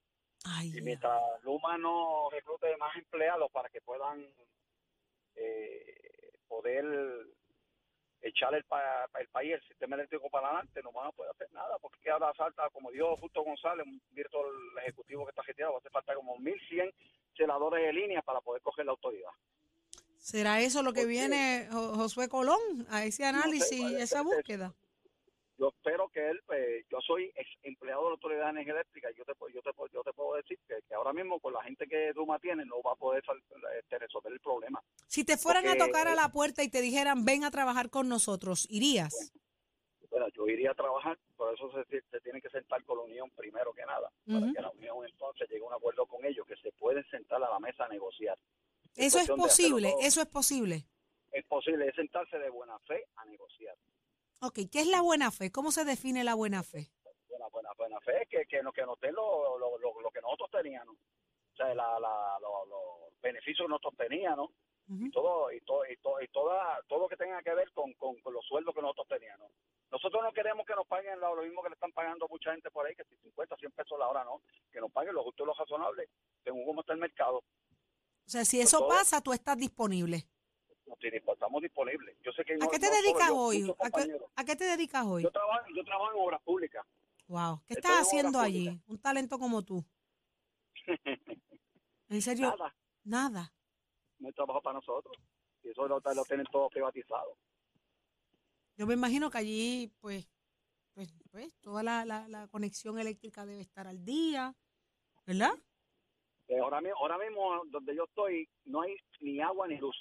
Ay, 0.45 0.69
Y 0.77 0.81
mientras 0.81 1.21
Luma 1.43 1.77
no 1.79 2.29
reclute 2.31 2.77
más 2.77 2.95
empleados 2.97 3.51
para 3.51 3.69
que 3.69 3.81
puedan 3.81 4.25
eh, 5.35 6.33
poder 6.49 6.85
echar 8.23 8.55
el, 8.55 8.65
pa- 8.65 9.09
el 9.21 9.29
país, 9.29 9.53
el 9.55 9.63
sistema 9.69 9.97
eléctrico 9.97 10.29
para 10.31 10.49
adelante, 10.49 10.83
no 10.83 10.93
van 10.93 11.09
a 11.09 11.13
poder 11.13 11.31
hacer 11.33 11.53
nada, 11.53 11.79
porque 11.81 12.11
ahora 12.11 12.33
falta, 12.35 12.69
como 12.71 12.91
dijo 12.91 13.17
Justo 13.19 13.43
González, 13.43 13.87
un 13.87 14.01
director 14.13 14.47
ejecutivo 14.83 15.25
que 15.25 15.31
está 15.31 15.43
gestionado, 15.45 15.79
hace 15.79 15.91
falta 15.91 16.15
como 16.15 16.37
1.100 16.39 16.93
celadores 17.37 17.85
de 17.85 17.93
línea 17.93 18.23
para 18.23 18.41
poder 18.41 18.63
coger 18.63 18.85
la 18.87 18.93
autoridad. 18.93 19.31
¿Será 20.19 20.61
eso 20.61 20.83
lo 20.83 20.93
que 20.93 21.05
viene 21.07 21.69
Jo- 21.71 21.95
Josué 21.95 22.29
Colón 22.29 22.59
a 22.91 23.05
ese 23.05 23.25
análisis, 23.25 23.81
puede 23.81 24.03
esa 24.03 24.23
búsqueda? 24.23 24.75
Yo 25.59 25.69
espero 25.69 26.09
que 26.11 26.29
él, 26.29 26.43
pues, 26.47 26.85
yo 26.91 26.99
soy 27.01 27.33
ex 27.35 27.49
empleado 27.63 28.03
de 28.03 28.09
la 28.09 28.13
Autoridad 28.15 28.45
de 28.45 28.51
Energía 28.51 28.75
Eléctrica, 28.75 29.09
yo 29.17 29.25
te, 29.25 29.35
puedo- 29.35 29.55
yo 29.55 29.63
te, 29.63 29.73
puedo- 29.73 29.91
yo 29.91 30.03
te 30.03 30.13
puedo 30.13 30.35
decir 30.37 30.59
que, 30.69 30.75
que 30.87 30.95
ahora 30.95 31.15
mismo 31.15 31.41
con 31.41 31.55
la 31.55 31.63
gente 31.63 31.87
que 31.87 32.13
Luma 32.15 32.39
tiene 32.39 32.67
no 32.67 32.83
va 32.83 32.93
a 32.93 32.97
poder 32.97 33.23
este, 33.79 33.99
resolver 33.99 34.33
el 34.33 34.41
problema. 34.41 34.83
Si 35.07 35.25
te 35.25 35.37
fueran 35.39 35.67
a 35.69 35.77
tocar 35.79 36.09
a 36.09 36.15
la 36.15 36.29
puerta 36.31 36.63
y 36.63 36.69
te 36.69 36.83
dijeran, 36.83 37.25
ven 37.25 37.45
a 37.45 37.51
trabajar 37.51 37.89
con 37.89 38.07
nosotros, 38.09 38.67
¿irías? 38.71 39.33
Bueno, 40.11 40.29
yo 40.29 40.47
iría 40.47 40.71
a 40.71 40.75
trabajar, 40.75 41.19
por 41.37 41.53
eso 41.55 41.71
se, 41.91 42.01
se 42.11 42.21
tiene 42.21 42.41
que 42.41 42.49
sentar 42.51 42.83
con 42.85 42.99
la 42.99 43.05
Unión 43.05 43.31
primero 43.31 43.73
que 43.73 43.85
nada, 43.85 44.11
para 44.27 44.53
que 44.53 44.61
la 44.61 44.71
Unión 44.71 44.97
entonces 45.07 45.49
llegue 45.49 45.63
a 45.63 45.69
un 45.69 45.75
acuerdo 45.75 46.07
con 46.07 46.25
ellos, 46.25 46.47
que 46.47 46.57
se 46.57 46.71
pueden 46.73 47.05
sentar 47.11 47.43
a 47.43 47.51
la 47.51 47.59
mesa 47.59 47.85
a 47.85 47.89
negociar. 47.89 48.39
Eso 48.95 49.19
es 49.21 49.27
posible, 49.49 49.95
eso 50.01 50.21
es 50.23 50.27
posible. 50.29 50.85
Es 51.33 51.45
posible, 51.47 51.89
es 51.89 51.95
sentarse 51.95 52.39
de 52.39 52.49
buena 52.51 52.79
fe 52.81 53.05
a 53.17 53.25
negociar. 53.27 53.75
Ok, 54.47 54.61
¿qué 54.71 54.81
es 54.81 54.87
la 54.87 55.01
buena 55.03 55.31
fe? 55.31 55.51
¿Cómo 55.51 55.71
se 55.73 55.85
define 55.85 56.25
la 56.25 56.35
buena 56.35 56.63
fe? 56.63 56.91
Buena, 57.29 57.49
buena, 57.49 57.71
buena 57.77 58.01
fe 58.01 58.23
es 58.23 58.29
que, 58.29 58.47
que, 58.47 58.63
no- 58.63 58.73
que 58.73 58.83
nos 58.83 58.99
den 59.01 59.15
lo, 59.15 59.59
lo, 59.59 59.79
lo, 59.79 60.01
lo 60.01 60.11
que 60.11 60.21
nosotros 60.21 60.51
teníamos. 60.51 60.95
O 61.53 61.57
sea, 61.57 61.75
la, 61.75 61.99
la, 61.99 62.39
lo- 62.41 62.67
los 62.67 63.21
beneficios 63.21 63.67
que 63.67 63.71
nosotros 63.71 63.95
teníamos. 63.97 64.51
Y 64.89 65.11
todo 65.11 65.51
y 65.51 65.61
todo 65.63 65.83
y 65.91 65.97
todo 65.97 66.21
y 66.23 66.29
toda 66.29 66.81
todo 66.87 67.01
lo 67.01 67.09
que 67.09 67.17
tenga 67.17 67.43
que 67.43 67.53
ver 67.53 67.73
con, 67.73 67.93
con, 67.95 68.15
con 68.21 68.33
los 68.33 68.45
sueldos 68.47 68.73
que 68.73 68.81
nosotros 68.81 69.09
teníamos 69.09 69.51
nosotros 69.91 70.23
no 70.23 70.33
queremos 70.33 70.65
que 70.65 70.77
nos 70.77 70.87
paguen 70.87 71.19
lo, 71.19 71.35
mismo 71.43 71.61
que 71.61 71.71
le 71.71 71.75
están 71.75 71.91
pagando 71.91 72.27
a 72.27 72.29
mucha 72.29 72.53
gente 72.53 72.71
por 72.71 72.87
ahí 72.87 72.95
que 72.95 73.03
si 73.07 73.17
50 73.17 73.57
100 73.57 73.73
pesos 73.73 73.99
la 73.99 74.07
hora 74.07 74.23
no 74.23 74.43
que 74.71 74.79
nos 74.79 74.93
paguen 74.93 75.15
lo 75.17 75.25
justo 75.25 75.43
y 75.43 75.47
lo 75.47 75.55
razonable 75.55 76.09
según 76.45 76.65
cómo 76.65 76.83
está 76.83 76.93
el 76.93 77.01
mercado 77.01 77.39
O 77.39 78.29
sea, 78.31 78.45
si 78.45 78.61
eso 78.61 78.87
pasa, 78.87 79.21
tú 79.21 79.33
estás 79.33 79.57
disponible. 79.57 80.29
Estamos 81.15 81.63
disponibles 81.63 82.17
yo 82.25 82.33
sé 82.33 82.45
que 82.45 82.55
¿A 82.55 82.69
qué 82.69 82.79
te 82.79 82.91
dedicas 82.91 83.29
yo, 83.29 83.37
hoy? 83.37 83.61
muchos 83.63 83.77
¿A 83.81 83.85
qué, 83.85 83.91
compañeros. 83.91 84.31
a 84.37 84.45
qué 84.45 84.57
te 84.57 84.65
dedicas 84.65 85.05
hoy? 85.07 85.23
yo 85.23 85.31
trabajo 85.31 85.67
yo 85.75 85.85
trabajo 85.85 86.13
en 86.13 86.19
obras 86.21 86.43
públicas 86.43 86.87
Wow, 87.29 87.61
¿qué 87.67 87.75
estás 87.75 87.93
en 87.93 87.99
haciendo 88.03 88.39
allí? 88.41 88.67
públicas. 88.67 88.89
Un 88.89 88.99
talento 89.01 89.39
como 89.39 89.63
tú. 89.65 89.85
¿En 92.09 92.23
serio? 92.23 92.49
nada 92.51 92.75
Nada. 93.05 93.53
no 94.19 94.29
hay 94.29 94.35
trabajo 94.35 94.61
para 94.63 94.75
nosotros 94.75 95.17
y 95.63 95.71
eso 95.71 95.87
lo, 95.89 96.01
lo 96.01 96.25
tienen 96.25 96.47
todo 96.51 96.69
privatizado 96.69 97.37
Yo 98.77 98.87
me 98.87 98.95
imagino 98.95 99.31
que 99.31 99.39
allí, 99.39 99.93
pues, 100.01 100.29
pues, 100.95 101.13
pues 101.31 101.53
toda 101.61 101.83
la, 101.83 102.05
la, 102.05 102.29
la 102.29 102.47
conexión 102.49 102.99
eléctrica 102.99 103.45
debe 103.47 103.63
estar 103.63 103.87
al 103.87 104.05
día, 104.05 104.55
¿verdad? 105.27 105.53
Eh, 106.49 106.59
ahora 106.61 106.81
ahora 107.01 107.19
mismo 107.19 107.65
donde 107.67 107.97
yo 107.97 108.05
estoy 108.05 108.49
no 108.67 108.83
hay 108.83 108.97
ni 109.21 109.41
agua 109.41 109.67
ni 109.67 109.79
luz 109.79 109.97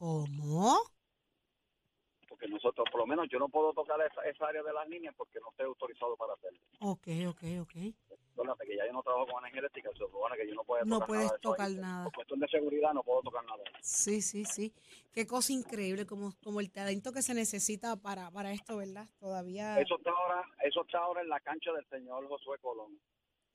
¿Cómo? 0.00 0.78
porque 2.26 2.46
nosotros, 2.48 2.88
por 2.90 3.00
lo 3.00 3.06
menos 3.08 3.26
yo 3.30 3.38
no 3.38 3.48
puedo 3.50 3.72
tocar 3.74 4.00
esa, 4.00 4.22
esa 4.22 4.46
área 4.46 4.62
de 4.62 4.72
las 4.72 4.88
líneas 4.88 5.12
porque 5.18 5.38
no 5.40 5.50
estoy 5.50 5.66
autorizado 5.66 6.16
para 6.16 6.32
hacerlo. 6.32 6.58
Ok, 6.80 7.08
ok, 7.28 7.42
ok. 7.60 7.74
Perdónate, 8.34 8.66
que 8.66 8.76
ya 8.76 8.86
yo 8.86 8.92
no 8.94 9.02
trabajo 9.02 9.26
con 9.26 9.40
energía 9.42 9.58
eléctrica, 9.60 9.90
se 9.92 9.98
supone 9.98 10.36
que 10.36 10.48
yo 10.48 10.54
no 10.54 10.64
puedo 10.64 10.84
No 10.86 11.00
tocar 11.00 11.06
puedes 11.08 11.24
nada 11.26 11.38
tocar 11.40 11.66
ahí. 11.66 11.74
nada. 11.74 12.04
Por 12.04 12.12
cuestión 12.14 12.40
de 12.40 12.48
seguridad 12.48 12.94
no 12.94 13.02
puedo 13.02 13.20
tocar 13.22 13.44
nada. 13.44 13.62
Sí, 13.82 14.22
sí, 14.22 14.44
sí. 14.46 14.72
Qué 15.12 15.26
cosa 15.26 15.52
increíble, 15.52 16.06
como, 16.06 16.32
como 16.42 16.60
el 16.60 16.70
talento 16.70 17.12
que 17.12 17.20
se 17.20 17.34
necesita 17.34 17.96
para, 17.96 18.30
para 18.30 18.52
esto, 18.52 18.76
¿verdad? 18.78 19.06
Todavía. 19.18 19.78
Eso 19.80 19.98
está 19.98 20.10
ahora, 20.10 20.42
eso 20.62 20.80
está 20.82 20.98
ahora 20.98 21.20
en 21.20 21.28
la 21.28 21.40
cancha 21.40 21.72
del 21.72 21.86
señor 21.90 22.26
Josué 22.28 22.56
Colón. 22.60 22.98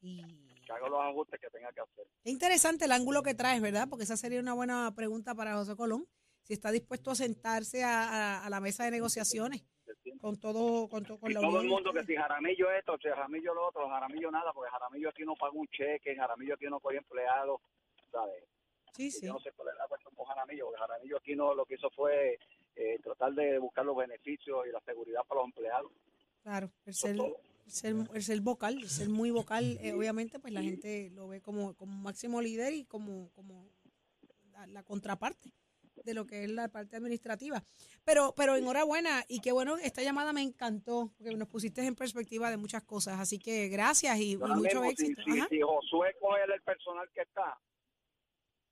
Y 0.02 0.22
Que 0.68 0.74
haga 0.74 0.90
los 0.90 1.02
ajustes 1.02 1.40
que 1.40 1.50
tenga 1.50 1.72
que 1.72 1.80
hacer. 1.80 2.06
qué 2.24 2.30
interesante 2.30 2.86
el 2.86 2.92
ángulo 2.92 3.24
que 3.24 3.34
traes, 3.34 3.62
¿verdad? 3.62 3.88
Porque 3.90 4.04
esa 4.04 4.18
sería 4.18 4.42
una 4.42 4.54
buena 4.54 4.94
pregunta 4.96 5.34
para 5.34 5.56
José 5.56 5.76
Colón. 5.76 6.06
Si 6.46 6.54
está 6.54 6.72
dispuesto 6.72 7.10
a 7.10 7.16
sentarse 7.16 7.84
a, 7.84 8.04
a- 8.38 8.46
a 8.46 8.50
la 8.52 8.60
mesa 8.60 8.86
de 8.86 8.92
negociaciones 8.92 9.64
con 10.22 10.38
todo, 10.40 10.88
con, 10.88 11.04
to- 11.04 11.20
con 11.20 11.32
Y 11.32 11.34
la 11.34 11.42
todo 11.42 11.60
el 11.62 11.68
mundo 11.68 11.92
que 11.92 12.04
si 12.06 12.16
Jaramillo 12.16 12.70
esto, 12.72 12.96
si 13.02 13.10
Jaramillo 13.10 13.54
lo 13.56 13.68
otro, 13.68 13.90
Jaramillo 13.90 14.30
nada, 14.30 14.54
porque 14.54 14.70
Jaramillo 14.70 15.10
aquí 15.10 15.24
no 15.26 15.34
paga 15.36 15.54
un 15.54 15.68
cheque, 15.70 16.16
Jaramillo 16.16 16.54
aquí 16.54 16.66
no 16.66 16.80
coge 16.80 16.98
empleados, 16.98 17.60
¿sabes? 18.12 18.44
Sí, 18.96 19.10
sí. 19.10 19.26
Yo 19.26 19.34
no 19.34 19.40
sé 19.40 19.52
cuál 19.56 19.70
es 19.70 19.76
la 19.80 19.88
cuestión 19.88 20.14
con 20.14 20.26
Jaramillo, 20.28 20.66
porque 20.66 20.80
Jaramillo 20.80 21.18
aquí 21.18 21.36
no 21.36 21.56
lo 21.56 21.66
que 21.66 21.76
hizo 21.76 21.90
fue 21.90 22.38
eh, 22.76 23.00
tratar 23.04 23.34
de 23.34 23.58
buscar 23.58 23.84
los 23.84 23.98
beneficios 23.98 24.68
y 24.68 24.72
la 24.72 24.82
seguridad 24.82 25.22
para 25.28 25.42
los 25.42 25.48
empleados. 25.50 25.92
Claro, 26.44 26.72
el 26.86 26.94
ser, 26.94 27.16
el 27.66 27.72
ser, 27.72 27.96
el 28.14 28.22
ser 28.24 28.42
vocal, 28.42 28.78
el 28.78 28.90
ser 28.90 29.10
muy 29.10 29.32
vocal, 29.32 29.80
eh, 29.82 29.94
obviamente, 29.94 30.38
pues 30.38 30.54
la 30.54 30.62
gente 30.62 31.10
lo 31.10 31.28
ve 31.28 31.42
como, 31.42 31.74
como 31.76 31.92
máximo 31.98 32.40
líder 32.40 32.74
y 32.74 32.86
como, 32.86 33.32
como 33.32 33.68
la, 34.52 34.68
la 34.68 34.84
contraparte 34.84 35.52
de 36.04 36.14
lo 36.14 36.26
que 36.26 36.44
es 36.44 36.50
la 36.50 36.68
parte 36.70 36.96
administrativa. 36.98 37.62
Pero, 38.04 38.34
pero 38.36 38.56
enhorabuena 38.56 39.24
y 39.28 39.40
qué 39.40 39.52
bueno, 39.52 39.78
esta 39.78 40.02
llamada 40.02 40.34
me 40.34 40.42
encantó, 40.42 41.12
porque 41.18 41.36
nos 41.36 41.48
pusiste 41.48 41.86
en 41.86 41.96
perspectiva 41.96 42.50
de 42.50 42.58
muchas 42.58 42.84
cosas. 42.84 43.20
Así 43.20 43.40
que 43.40 43.68
gracias 43.70 44.18
y, 44.18 44.34
y 44.34 44.38
mucho 44.38 44.82
mismo, 44.82 44.86
éxito. 44.86 45.22
Si, 45.26 45.42
si 45.50 45.62
Josué 45.62 46.16
coge 46.20 46.42
el 46.44 46.62
personal 46.62 47.10
que 47.14 47.22
está, 47.22 47.58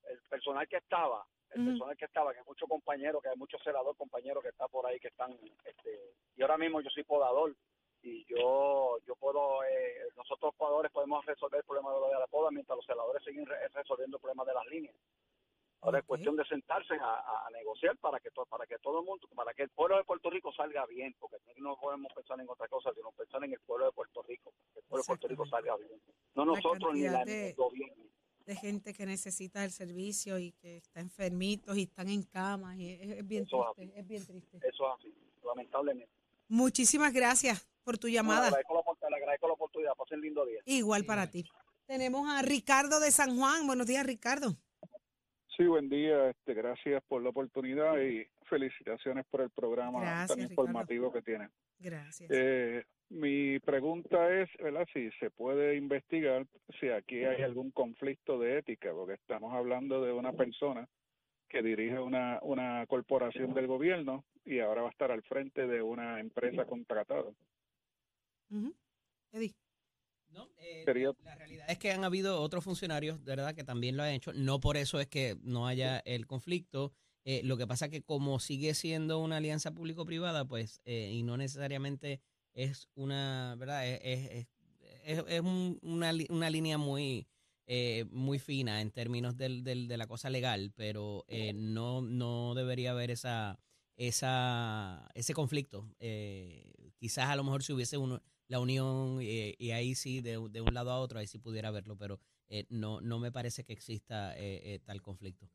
el 0.10 0.20
personal 0.30 0.68
que 0.68 0.78
estaba, 0.78 1.26
el 1.52 1.66
personal 1.66 1.96
que 1.98 2.06
estaba, 2.06 2.34
que 2.34 2.40
hay 2.40 2.46
muchos 2.46 2.68
compañeros, 2.68 3.22
que 3.22 3.30
hay 3.30 3.38
muchos 3.38 3.62
celadores 3.64 3.98
compañeros 3.98 4.42
que 4.44 4.50
están 4.50 4.68
por 4.70 4.86
ahí 4.88 5.00
que 5.00 5.10
están, 5.10 5.32
este, 5.66 6.16
y 6.36 6.42
ahora 6.42 6.58
mismo 6.58 6.82
yo 6.82 6.90
soy 6.90 7.04
podador 7.04 7.56
y 8.02 8.26
yo 8.26 8.98
yo 9.08 9.16
puedo, 9.16 9.64
eh, 9.64 10.02
nosotros 10.18 10.54
podadores 10.56 10.92
podemos 10.92 11.26
resolver 11.26 11.60
el 11.60 11.66
problema 11.66 11.94
de 11.94 12.20
la 12.20 12.28
poda 12.28 12.52
mientras 12.52 12.76
los 12.76 12.86
celadores 12.86 13.24
siguen 13.24 13.46
re- 13.46 13.68
resolviendo 13.70 14.18
el 14.18 14.22
problema 14.22 14.44
de 14.46 14.54
las 14.54 14.66
líneas. 14.66 14.96
Ahora 15.84 16.00
es 16.00 16.06
cuestión 16.06 16.36
de 16.38 16.46
sentarse 16.46 16.94
a, 16.96 17.48
negociar 17.52 17.98
para 17.98 18.20
que 18.20 18.32
to- 18.32 18.46
para 18.46 18.66
que 18.66 18.78
todo 18.80 19.00
el 19.02 19.06
mundo, 19.06 19.28
para 19.36 19.54
que 19.54 19.64
el 19.64 19.70
pueblo 19.70 19.98
de 19.98 20.04
Puerto 20.06 20.30
Rico 20.30 20.52
salga 20.54 20.86
bien, 20.86 21.14
porque 21.20 21.38
no 21.58 21.78
podemos 21.80 22.12
pensar 22.14 22.40
en 22.40 22.50
otra 22.50 22.68
cosa, 22.70 22.92
sino 22.96 23.12
pensar 23.12 23.44
en 23.44 23.52
el 23.54 23.60
pueblo 23.60 23.86
de 23.88 23.92
Puerto 23.92 24.22
Rico, 24.24 24.54
que 24.74 24.80
el 24.80 24.86
pueblo 24.86 25.04
de 25.04 25.08
Puerto 25.08 25.28
Rico 25.28 25.46
salga 25.46 25.76
bien. 25.78 25.92
No 26.36 26.46
La 26.46 26.54
nosotros 26.56 26.94
ni, 26.94 27.02
la, 27.02 27.26
de- 27.26 27.50
el 27.50 27.56
gobierno. 27.56 28.04
de 28.46 28.56
gente 28.56 28.94
que 28.94 29.06
necesita 29.06 29.64
el 29.66 29.72
servicio 29.72 30.40
y 30.40 30.54
que 30.54 30.78
está 30.78 31.00
enfermitos 31.02 31.78
y 31.78 31.84
están 31.84 32.08
en 32.10 32.24
cama. 32.24 32.76
Y 32.78 32.92
es, 32.94 33.02
es 33.20 33.28
bien 33.28 33.44
Eso 33.44 33.66
es 33.70 33.76
triste, 33.76 34.00
es 34.00 34.08
bien 34.08 34.26
triste. 34.26 34.58
Eso 34.66 34.88
es 34.88 34.94
así, 35.00 35.14
lamentablemente. 35.46 36.10
Muchísimas 36.48 37.12
gracias 37.14 37.68
por 37.84 37.98
tu 37.98 38.08
llamada. 38.08 38.42
le, 38.44 38.48
agradezco 38.48 38.74
la, 38.74 38.80
opor- 38.82 39.10
le 39.10 39.16
agradezco 39.18 39.48
la 39.48 39.54
oportunidad. 39.54 39.94
Pasen 39.96 40.22
lindo 40.22 40.46
día. 40.46 40.62
Igual 40.66 41.04
para 41.06 41.30
ti. 41.30 41.44
Tenemos 41.86 42.30
a 42.30 42.42
Ricardo 42.42 43.00
de 43.02 43.12
San 43.12 43.38
Juan. 43.38 43.68
Buenos 43.68 43.86
días, 43.88 44.06
Ricardo. 44.06 44.56
Sí, 45.56 45.66
buen 45.66 45.88
día. 45.88 46.30
Este, 46.30 46.54
gracias 46.54 47.04
por 47.04 47.22
la 47.22 47.30
oportunidad 47.30 48.00
y 48.02 48.26
felicitaciones 48.46 49.26
por 49.28 49.42
el 49.42 49.52
programa 49.52 50.02
Gracias, 50.02 50.30
tan 50.30 50.38
Ricardo. 50.38 50.52
informativo 50.52 51.14
que 51.14 51.22
tienen. 51.22 51.50
Gracias. 51.80 52.32
Eh, 52.34 52.84
mi 53.10 53.60
pregunta 53.60 54.34
es, 54.34 54.50
¿verdad? 54.58 54.88
Si 54.92 55.12
se 55.20 55.30
puede 55.30 55.76
investigar 55.76 56.48
si 56.80 56.90
aquí 56.90 57.24
hay 57.24 57.44
algún 57.44 57.70
conflicto 57.72 58.40
de 58.40 58.58
ética, 58.58 58.92
porque 58.94 59.14
estamos 59.14 59.54
hablando 59.54 60.04
de 60.04 60.12
una 60.12 60.34
persona 60.34 60.88
que 61.50 61.62
dirige 61.62 62.00
una, 62.00 62.40
una 62.42 62.86
corporación 62.88 63.54
del 63.54 63.68
gobierno 63.68 64.24
y 64.46 64.60
ahora 64.60 64.82
va 64.82 64.88
a 64.88 64.92
estar 64.92 65.12
al 65.12 65.22
frente 65.22 65.68
de 65.68 65.84
una 65.84 66.20
empresa 66.20 66.66
contratada. 66.66 67.30
Ujú. 68.50 68.74
Eddie. 69.32 69.54
No, 70.34 70.50
eh, 70.58 70.82
la 71.24 71.36
realidad 71.36 71.66
es 71.70 71.78
que 71.78 71.92
han 71.92 72.04
habido 72.04 72.42
otros 72.42 72.64
funcionarios, 72.64 73.24
de 73.24 73.36
verdad, 73.36 73.54
que 73.56 73.64
también 73.64 73.96
lo 73.98 74.04
han 74.04 74.10
hecho. 74.10 74.34
No 74.34 74.60
por 74.60 74.78
eso 74.78 75.00
es 75.00 75.08
que 75.08 75.38
no 75.44 75.68
haya 75.68 76.00
el 76.00 76.26
conflicto. 76.28 76.92
Eh, 77.26 77.42
lo 77.44 77.56
que 77.56 77.68
pasa 77.68 77.88
que 77.90 78.02
como 78.02 78.40
sigue 78.40 78.74
siendo 78.74 79.20
una 79.20 79.38
alianza 79.38 79.72
público-privada, 79.74 80.44
pues, 80.46 80.82
eh, 80.86 81.12
y 81.14 81.24
no 81.24 81.38
necesariamente 81.38 82.20
es 82.54 82.90
una, 82.96 83.56
¿verdad? 83.58 83.88
Es, 83.88 84.00
es, 84.04 84.32
es- 84.32 84.48
es- 85.06 85.24
es 85.28 85.42
un- 85.42 85.80
una, 85.82 86.12
una 86.30 86.50
línea 86.50 86.78
muy, 86.78 87.28
eh, 87.68 88.06
muy 88.12 88.40
fina 88.40 88.82
en 88.82 88.92
términos 88.92 89.38
del, 89.38 89.64
del- 89.64 89.88
de 89.88 89.98
la 89.98 90.08
cosa 90.08 90.30
legal, 90.30 90.72
pero 90.76 91.24
eh, 91.28 91.54
no, 91.56 92.02
no 92.02 92.54
debería 92.56 92.92
haber 92.92 93.12
esa, 93.12 93.58
esa, 93.96 95.10
ese 95.16 95.34
conflicto. 95.34 95.88
Eh, 96.00 96.92
quizás 96.98 97.30
a 97.30 97.36
lo 97.36 97.44
mejor 97.44 97.64
si 97.64 97.74
hubiese 97.74 97.98
uno, 97.98 98.22
la 98.48 98.60
unión 98.60 99.20
eh, 99.22 99.56
y 99.58 99.72
ahí 99.72 99.96
sí, 99.96 100.22
de, 100.22 100.32
de 100.50 100.62
un 100.62 100.74
lado 100.74 100.92
a 100.92 101.00
otro, 101.00 101.20
ahí 101.20 101.28
sí 101.28 101.40
pudiera 101.40 101.72
verlo, 101.72 101.98
pero 101.98 102.20
eh, 102.50 102.66
no, 102.70 103.02
no 103.02 103.20
me 103.20 103.32
parece 103.32 103.64
que 103.64 103.74
exista 103.74 104.38
eh, 104.38 104.76
eh, 104.76 104.80
tal 104.86 105.02
conflicto. 105.02 105.50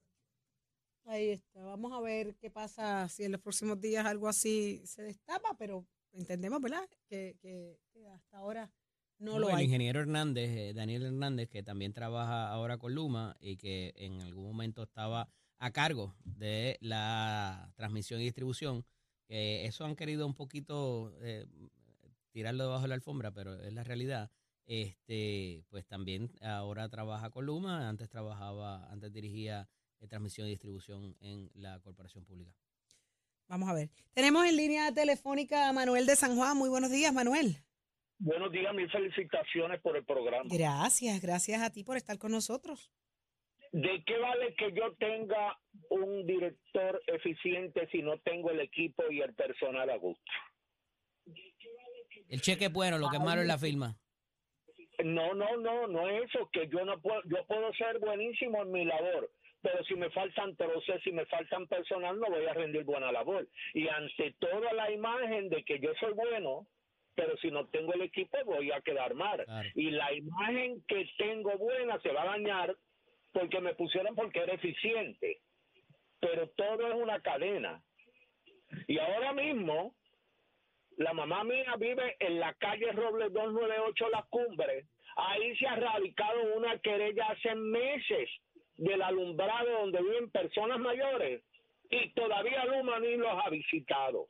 Ahí 1.04 1.30
está. 1.30 1.64
Vamos 1.64 1.92
a 1.92 2.00
ver 2.00 2.34
qué 2.36 2.50
pasa 2.50 3.08
si 3.08 3.24
en 3.24 3.32
los 3.32 3.40
próximos 3.40 3.80
días 3.80 4.04
algo 4.04 4.28
así 4.28 4.82
se 4.84 5.02
destapa, 5.02 5.56
pero 5.58 5.86
entendemos, 6.12 6.60
¿verdad? 6.60 6.86
Que, 7.08 7.36
que- 7.40 7.78
que 7.92 8.06
hasta 8.08 8.38
ahora 8.38 8.70
no 9.18 9.38
lo 9.38 9.48
el 9.48 9.54
hay. 9.56 9.64
ingeniero 9.64 10.00
Hernández, 10.00 10.50
eh, 10.50 10.72
Daniel 10.74 11.04
Hernández, 11.06 11.48
que 11.48 11.62
también 11.62 11.92
trabaja 11.92 12.50
ahora 12.50 12.76
con 12.78 12.94
Luma 12.94 13.36
y 13.40 13.56
que 13.56 13.92
en 13.96 14.20
algún 14.20 14.44
momento 14.44 14.82
estaba 14.82 15.28
a 15.58 15.72
cargo 15.72 16.14
de 16.24 16.76
la 16.80 17.72
transmisión 17.76 18.20
y 18.20 18.24
distribución, 18.24 18.84
que 19.26 19.66
eso 19.66 19.84
han 19.84 19.96
querido 19.96 20.26
un 20.26 20.34
poquito 20.34 21.12
eh, 21.20 21.46
tirarlo 22.30 22.64
debajo 22.64 22.82
de 22.82 22.88
la 22.88 22.94
alfombra, 22.94 23.30
pero 23.32 23.60
es 23.62 23.72
la 23.72 23.84
realidad. 23.84 24.30
Este, 24.66 25.64
pues 25.70 25.86
también 25.86 26.30
ahora 26.42 26.88
trabaja 26.88 27.30
con 27.30 27.46
Luma, 27.46 27.88
antes 27.88 28.08
trabajaba, 28.10 28.90
antes 28.90 29.12
dirigía 29.12 29.68
eh, 30.00 30.06
transmisión 30.06 30.46
y 30.46 30.50
distribución 30.50 31.16
en 31.20 31.50
la 31.54 31.80
corporación 31.80 32.24
pública. 32.24 32.52
Vamos 33.48 33.68
a 33.70 33.72
ver. 33.72 33.88
Tenemos 34.12 34.46
en 34.46 34.56
línea 34.56 34.92
telefónica 34.92 35.68
a 35.68 35.72
Manuel 35.72 36.04
de 36.04 36.16
San 36.16 36.36
Juan. 36.36 36.56
Muy 36.56 36.68
buenos 36.68 36.90
días, 36.90 37.14
Manuel. 37.14 37.56
Buenos 38.18 38.52
días, 38.52 38.74
mis 38.74 38.92
felicitaciones 38.92 39.80
por 39.80 39.96
el 39.96 40.04
programa. 40.04 40.44
Gracias, 40.52 41.20
gracias 41.22 41.62
a 41.62 41.70
ti 41.70 41.82
por 41.82 41.96
estar 41.96 42.18
con 42.18 42.32
nosotros. 42.32 42.92
¿De 43.72 44.02
qué 44.04 44.18
vale 44.18 44.54
que 44.54 44.72
yo 44.72 44.94
tenga 44.98 45.58
un 45.90 46.26
director 46.26 47.02
eficiente 47.06 47.88
si 47.92 48.02
no 48.02 48.18
tengo 48.18 48.50
el 48.50 48.60
equipo 48.60 49.04
y 49.10 49.20
el 49.20 49.34
personal 49.34 49.88
a 49.88 49.96
gusto? 49.96 50.32
El 52.28 52.40
cheque 52.42 52.66
es 52.66 52.72
bueno, 52.72 52.98
lo 52.98 53.08
que 53.08 53.16
es 53.16 53.22
malo 53.22 53.40
es 53.40 53.46
la 53.46 53.58
firma. 53.58 53.96
No, 55.04 55.32
no, 55.34 55.56
no, 55.56 55.86
no 55.86 56.08
es 56.08 56.24
eso, 56.28 56.48
que 56.52 56.68
yo 56.68 56.84
no 56.84 57.00
puedo, 57.00 57.22
yo 57.24 57.46
puedo 57.46 57.72
ser 57.74 57.98
buenísimo 58.00 58.62
en 58.62 58.72
mi 58.72 58.84
labor, 58.84 59.30
pero 59.62 59.82
si 59.84 59.94
me 59.94 60.10
faltan 60.10 60.56
troces, 60.56 61.00
si 61.04 61.12
me 61.12 61.24
faltan 61.26 61.66
personal, 61.68 62.18
no 62.18 62.26
voy 62.28 62.46
a 62.46 62.52
rendir 62.52 62.84
buena 62.84 63.12
labor. 63.12 63.48
Y 63.74 63.88
ante 63.88 64.34
toda 64.40 64.72
la 64.72 64.90
imagen 64.90 65.48
de 65.48 65.64
que 65.64 65.78
yo 65.78 65.92
soy 66.00 66.14
bueno, 66.14 66.66
pero 67.14 67.36
si 67.38 67.50
no 67.50 67.66
tengo 67.66 67.92
el 67.94 68.02
equipo 68.02 68.38
voy 68.44 68.70
a 68.70 68.80
quedar 68.80 69.14
mal. 69.14 69.44
Y 69.74 69.90
la 69.90 70.12
imagen 70.12 70.84
que 70.86 71.08
tengo 71.18 71.56
buena 71.58 71.98
se 72.00 72.12
va 72.12 72.22
a 72.22 72.38
dañar 72.38 72.76
porque 73.32 73.60
me 73.60 73.74
pusieron 73.74 74.14
porque 74.14 74.40
era 74.40 74.54
eficiente. 74.54 75.40
Pero 76.20 76.48
todo 76.50 76.86
es 76.88 76.94
una 76.94 77.20
cadena. 77.20 77.82
Y 78.86 78.98
ahora 78.98 79.32
mismo, 79.32 79.96
la 80.98 81.12
mamá 81.12 81.44
mía 81.44 81.76
vive 81.78 82.16
en 82.18 82.40
la 82.40 82.54
calle 82.54 82.90
Robles 82.92 83.32
298 83.32 84.08
La 84.10 84.26
Cumbre. 84.28 84.86
Ahí 85.16 85.56
se 85.56 85.66
ha 85.66 85.76
radicado 85.76 86.56
una 86.56 86.78
querella 86.78 87.26
hace 87.28 87.54
meses 87.54 88.28
del 88.76 89.02
alumbrado 89.02 89.80
donde 89.80 90.02
viven 90.02 90.30
personas 90.30 90.78
mayores 90.80 91.42
y 91.90 92.10
todavía 92.10 92.64
Luma 92.64 92.98
ni 92.98 93.16
los 93.16 93.32
ha 93.44 93.48
visitado. 93.48 94.26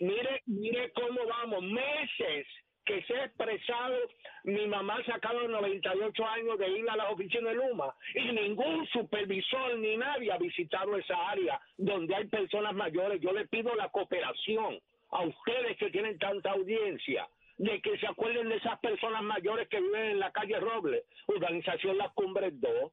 Mire, 0.00 0.42
mire 0.46 0.92
cómo 0.92 1.20
vamos, 1.26 1.62
meses 1.62 2.46
que 2.90 3.02
se 3.02 3.14
ha 3.14 3.24
expresado, 3.26 3.96
mi 4.42 4.66
mamá 4.66 5.00
sacado 5.06 5.46
98 5.46 6.26
años 6.26 6.58
de 6.58 6.70
ir 6.70 6.90
a 6.90 6.96
la 6.96 7.10
oficina 7.10 7.50
de 7.50 7.54
Luma 7.54 7.94
y 8.14 8.32
ningún 8.32 8.84
supervisor 8.88 9.78
ni 9.78 9.96
nadie 9.96 10.32
ha 10.32 10.38
visitado 10.38 10.96
esa 10.96 11.30
área 11.30 11.60
donde 11.78 12.16
hay 12.16 12.26
personas 12.26 12.74
mayores. 12.74 13.20
Yo 13.20 13.32
le 13.32 13.46
pido 13.46 13.72
la 13.76 13.90
cooperación 13.90 14.80
a 15.10 15.22
ustedes 15.22 15.76
que 15.76 15.90
tienen 15.90 16.18
tanta 16.18 16.50
audiencia 16.50 17.28
de 17.58 17.80
que 17.80 17.96
se 17.98 18.08
acuerden 18.08 18.48
de 18.48 18.56
esas 18.56 18.80
personas 18.80 19.22
mayores 19.22 19.68
que 19.68 19.80
viven 19.80 20.10
en 20.12 20.18
la 20.18 20.32
calle 20.32 20.58
Robles, 20.58 21.04
Organización 21.26 21.96
Las 21.96 22.12
Cumbres 22.14 22.60
2. 22.60 22.92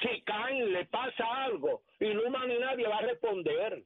Si 0.00 0.22
caen, 0.22 0.72
le 0.72 0.86
pasa 0.86 1.44
algo 1.44 1.82
y 2.00 2.06
Luma 2.06 2.44
ni 2.46 2.58
nadie 2.58 2.88
va 2.88 2.96
a 2.96 3.02
responder. 3.02 3.84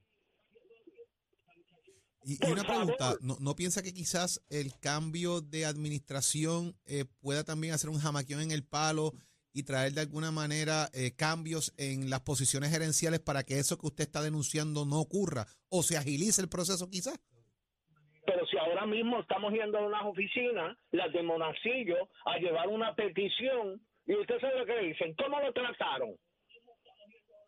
Y, 2.29 2.45
una 2.51 2.65
pregunta, 2.65 3.15
¿no, 3.21 3.37
¿no, 3.39 3.55
piensa 3.55 3.85
que 3.85 3.95
quizás 3.95 4.45
el 4.51 4.77
cambio 4.81 5.41
de 5.41 5.65
administración 5.65 6.75
eh, 6.85 7.05
pueda 7.21 7.45
también 7.45 7.73
hacer 7.73 7.89
un 7.89 8.01
jamaquión 8.01 8.41
en 8.41 8.51
el 8.51 8.65
palo 8.67 9.13
y 9.53 9.63
traer 9.63 9.93
de 9.93 10.01
alguna 10.01 10.33
manera 10.33 10.91
eh, 10.93 11.15
cambios 11.17 11.73
en 11.79 12.11
las 12.11 12.23
posiciones 12.23 12.71
gerenciales 12.71 13.21
para 13.21 13.45
que 13.45 13.61
eso 13.61 13.79
que 13.79 13.87
usted 13.87 14.05
está 14.05 14.23
denunciando 14.23 14.85
no 14.85 14.99
ocurra 14.99 15.47
o 15.69 15.85
se 15.85 15.97
agilice 15.97 16.43
el 16.43 16.49
proceso 16.49 16.91
quizás? 16.91 17.21
Pero 18.27 18.45
si 18.49 18.59
ahora 18.59 18.87
mismo 18.87 19.21
estamos 19.21 19.53
yendo 19.53 19.79
a 19.79 19.87
unas 19.87 20.03
oficinas, 20.05 20.77
las 20.91 21.13
de 21.13 21.23
Monacillo, 21.23 22.09
a 22.25 22.39
llevar 22.39 22.67
una 22.67 22.93
petición, 22.97 23.81
y 24.05 24.17
usted 24.17 24.41
sabe 24.41 24.59
lo 24.59 24.67
que 24.67 24.81
dicen, 24.81 25.15
¿cómo 25.15 25.41
lo 25.41 25.53
trataron? 25.53 26.17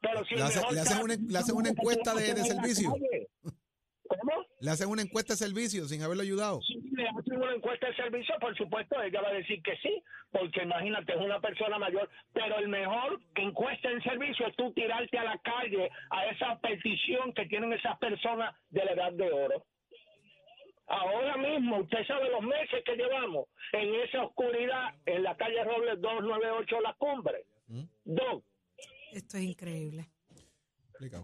Pero 0.00 0.24
si 0.24 0.36
le, 0.36 0.42
hacen 0.42 1.02
una, 1.02 1.16
le 1.16 1.38
hacen 1.38 1.56
una 1.56 1.70
encuesta 1.70 2.14
de, 2.14 2.32
de 2.32 2.44
servicio. 2.44 2.94
Le 4.60 4.70
hacen 4.70 4.88
una 4.88 5.02
encuesta 5.02 5.34
de 5.34 5.38
servicio 5.38 5.84
sin 5.86 6.02
haberlo 6.02 6.22
ayudado. 6.22 6.60
Sí, 6.62 6.80
le 6.92 7.08
hacen 7.08 7.36
una 7.36 7.54
encuesta 7.54 7.86
de 7.88 7.94
servicio, 7.94 8.34
por 8.40 8.56
supuesto, 8.56 9.00
ella 9.00 9.20
va 9.20 9.28
a 9.28 9.34
decir 9.34 9.62
que 9.62 9.76
sí, 9.76 10.02
porque 10.32 10.62
imagínate, 10.62 11.12
es 11.12 11.20
una 11.20 11.40
persona 11.40 11.78
mayor, 11.78 12.08
pero 12.32 12.58
el 12.58 12.68
mejor 12.68 13.20
encuesta 13.36 13.90
en 13.90 14.02
servicio 14.02 14.46
es 14.46 14.56
tú 14.56 14.72
tirarte 14.72 15.16
a 15.16 15.24
la 15.24 15.38
calle 15.38 15.90
a 16.10 16.26
esa 16.26 16.58
petición 16.58 17.32
que 17.34 17.46
tienen 17.46 17.72
esas 17.72 17.98
personas 17.98 18.54
de 18.70 18.84
la 18.84 18.92
edad 18.92 19.12
de 19.12 19.30
oro. 19.30 19.64
Ahora 20.88 21.36
mismo, 21.36 21.80
usted 21.80 22.04
sabe 22.06 22.30
los 22.30 22.42
meses 22.42 22.82
que 22.84 22.96
llevamos 22.96 23.46
en 23.72 23.94
esa 23.94 24.24
oscuridad 24.24 24.94
en 25.06 25.22
la 25.22 25.36
calle 25.36 25.62
Robles 25.62 26.00
298 26.00 26.80
La 26.80 26.94
Cumbre. 26.94 27.44
¿Mm? 27.68 27.82
Dos. 28.04 28.42
Esto 29.12 29.36
es 29.36 29.42
increíble. 29.44 30.08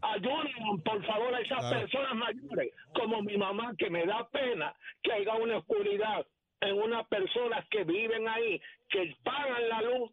Ayuden, 0.02 0.82
por 0.84 1.04
favor, 1.04 1.34
a 1.34 1.40
esas 1.40 1.72
personas 1.72 2.14
mayores, 2.14 2.72
como 2.94 3.22
mi 3.22 3.36
mamá, 3.36 3.74
que 3.76 3.90
me 3.90 4.06
da 4.06 4.28
pena 4.28 4.74
que 5.02 5.12
haya 5.12 5.34
una 5.34 5.58
oscuridad 5.58 6.26
en 6.60 6.74
unas 6.76 7.06
personas 7.08 7.66
que 7.70 7.84
viven 7.84 8.28
ahí, 8.28 8.60
que 8.88 9.14
pagan 9.22 9.68
la 9.68 9.82
luz 9.82 10.10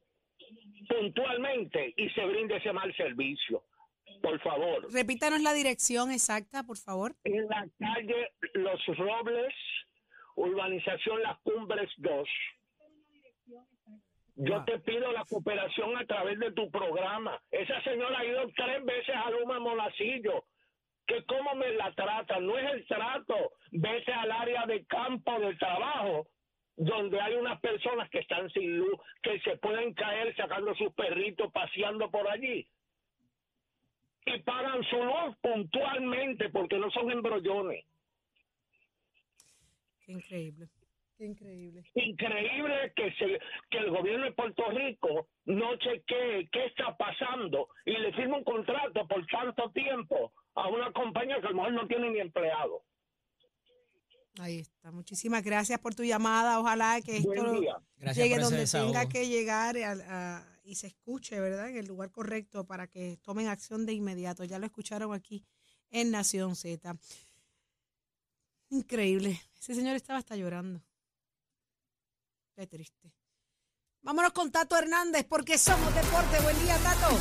puntualmente 0.90 1.94
y 1.96 2.10
se 2.10 2.26
brinde 2.26 2.58
ese 2.58 2.74
mal 2.74 2.94
servicio. 2.96 3.64
Por 4.22 4.40
favor. 4.42 4.92
Repítanos 4.94 5.42
la 5.42 5.54
dirección 5.54 6.12
exacta, 6.12 6.64
por 6.64 6.78
favor. 6.78 7.16
En 7.24 7.48
la 7.48 7.66
calle 7.80 8.32
Los 8.54 8.86
Robles, 8.98 9.54
urbanización 10.36 11.22
Las 11.24 11.40
Cumbres 11.40 11.90
2. 11.98 12.28
Yo 14.36 14.64
te 14.64 14.80
pido 14.80 15.12
la 15.12 15.26
cooperación 15.26 15.98
a 15.98 16.06
través 16.06 16.40
de 16.40 16.52
tu 16.54 16.70
programa. 16.72 17.40
Esa 17.52 17.82
señora 17.84 18.20
ha 18.20 18.26
ido 18.26 18.48
tres 18.56 18.84
veces 18.86 19.16
a 19.16 19.30
Luma 19.30 19.60
Monacillo. 19.60 20.46
Que 21.06 21.24
cómo 21.26 21.56
me 21.56 21.74
la 21.74 21.94
trata, 21.94 22.40
no 22.40 22.58
es 22.58 22.74
el 22.74 22.88
trato. 22.88 23.36
Vete 23.72 24.14
al 24.14 24.32
área 24.32 24.66
de 24.66 24.86
campo 24.86 25.40
de 25.40 25.56
trabajo, 25.56 26.28
donde 26.78 27.20
hay 27.20 27.36
unas 27.36 27.60
personas 27.60 28.10
que 28.10 28.20
están 28.20 28.50
sin 28.52 28.78
luz, 28.78 28.98
que 29.22 29.40
se 29.42 29.58
pueden 29.58 29.94
caer 29.94 30.34
sacando 30.36 30.74
sus 30.76 30.94
perritos, 30.94 31.52
paseando 31.52 32.10
por 32.10 32.30
allí. 32.30 32.68
Y 34.26 34.40
pagan 34.44 34.84
su 34.84 34.98
luz 34.98 35.36
puntualmente 35.42 36.50
porque 36.50 36.78
no 36.78 36.90
son 36.92 37.12
embrollones. 37.12 37.86
increíble. 40.08 40.68
Increíble. 41.22 41.84
Increíble 41.94 42.94
que, 42.96 43.12
se, 43.14 43.40
que 43.70 43.78
el 43.78 43.92
gobierno 43.92 44.26
de 44.26 44.32
Puerto 44.32 44.64
Rico 44.72 45.28
no 45.46 45.78
chequee 45.78 46.50
qué 46.52 46.66
está 46.66 46.98
pasando 46.98 47.68
y 47.86 47.92
le 47.92 48.12
firme 48.14 48.38
un 48.38 48.44
contrato 48.44 49.08
por 49.08 49.26
tanto 49.28 49.70
tiempo 49.72 50.34
a 50.56 50.68
una 50.68 50.92
compañía 50.92 51.40
que 51.40 51.48
a 51.48 51.52
lo 51.52 51.58
mejor 51.58 51.74
no 51.74 51.88
tiene 51.88 52.10
ni 52.10 52.20
empleado. 52.20 52.84
Ahí 54.40 54.62
está. 54.62 54.92
Muchísimas 54.92 55.44
gracias 55.44 55.78
por 55.80 55.94
tu 55.94 56.04
llamada. 56.04 56.60
Ojalá 56.60 57.00
que 57.02 57.18
esto 57.18 57.62
llegue 58.16 58.40
donde 58.40 58.66
tenga 58.66 59.08
que 59.08 59.28
llegar 59.28 59.76
y 60.64 60.76
se 60.76 60.88
escuche, 60.88 61.40
¿verdad? 61.40 61.70
En 61.70 61.78
el 61.78 61.86
lugar 61.86 62.10
correcto 62.12 62.66
para 62.66 62.88
que 62.88 63.18
tomen 63.22 63.48
acción 63.48 63.86
de 63.86 63.94
inmediato. 63.94 64.44
Ya 64.44 64.58
lo 64.58 64.66
escucharon 64.66 65.14
aquí 65.14 65.46
en 65.92 66.10
Nación 66.10 66.56
Z. 66.56 66.96
Increíble. 68.70 69.40
Ese 69.60 69.76
señor 69.76 69.96
estaba 69.96 70.18
hasta 70.18 70.36
llorando. 70.36 70.82
Qué 72.56 72.68
triste. 72.68 73.14
Vámonos 74.02 74.34
con 74.34 74.52
Tato 74.52 74.78
Hernández 74.78 75.26
porque 75.28 75.58
somos 75.58 75.94
deporte. 75.96 76.42
Buen 76.44 76.60
día, 76.60 76.76
Tato. 76.84 77.16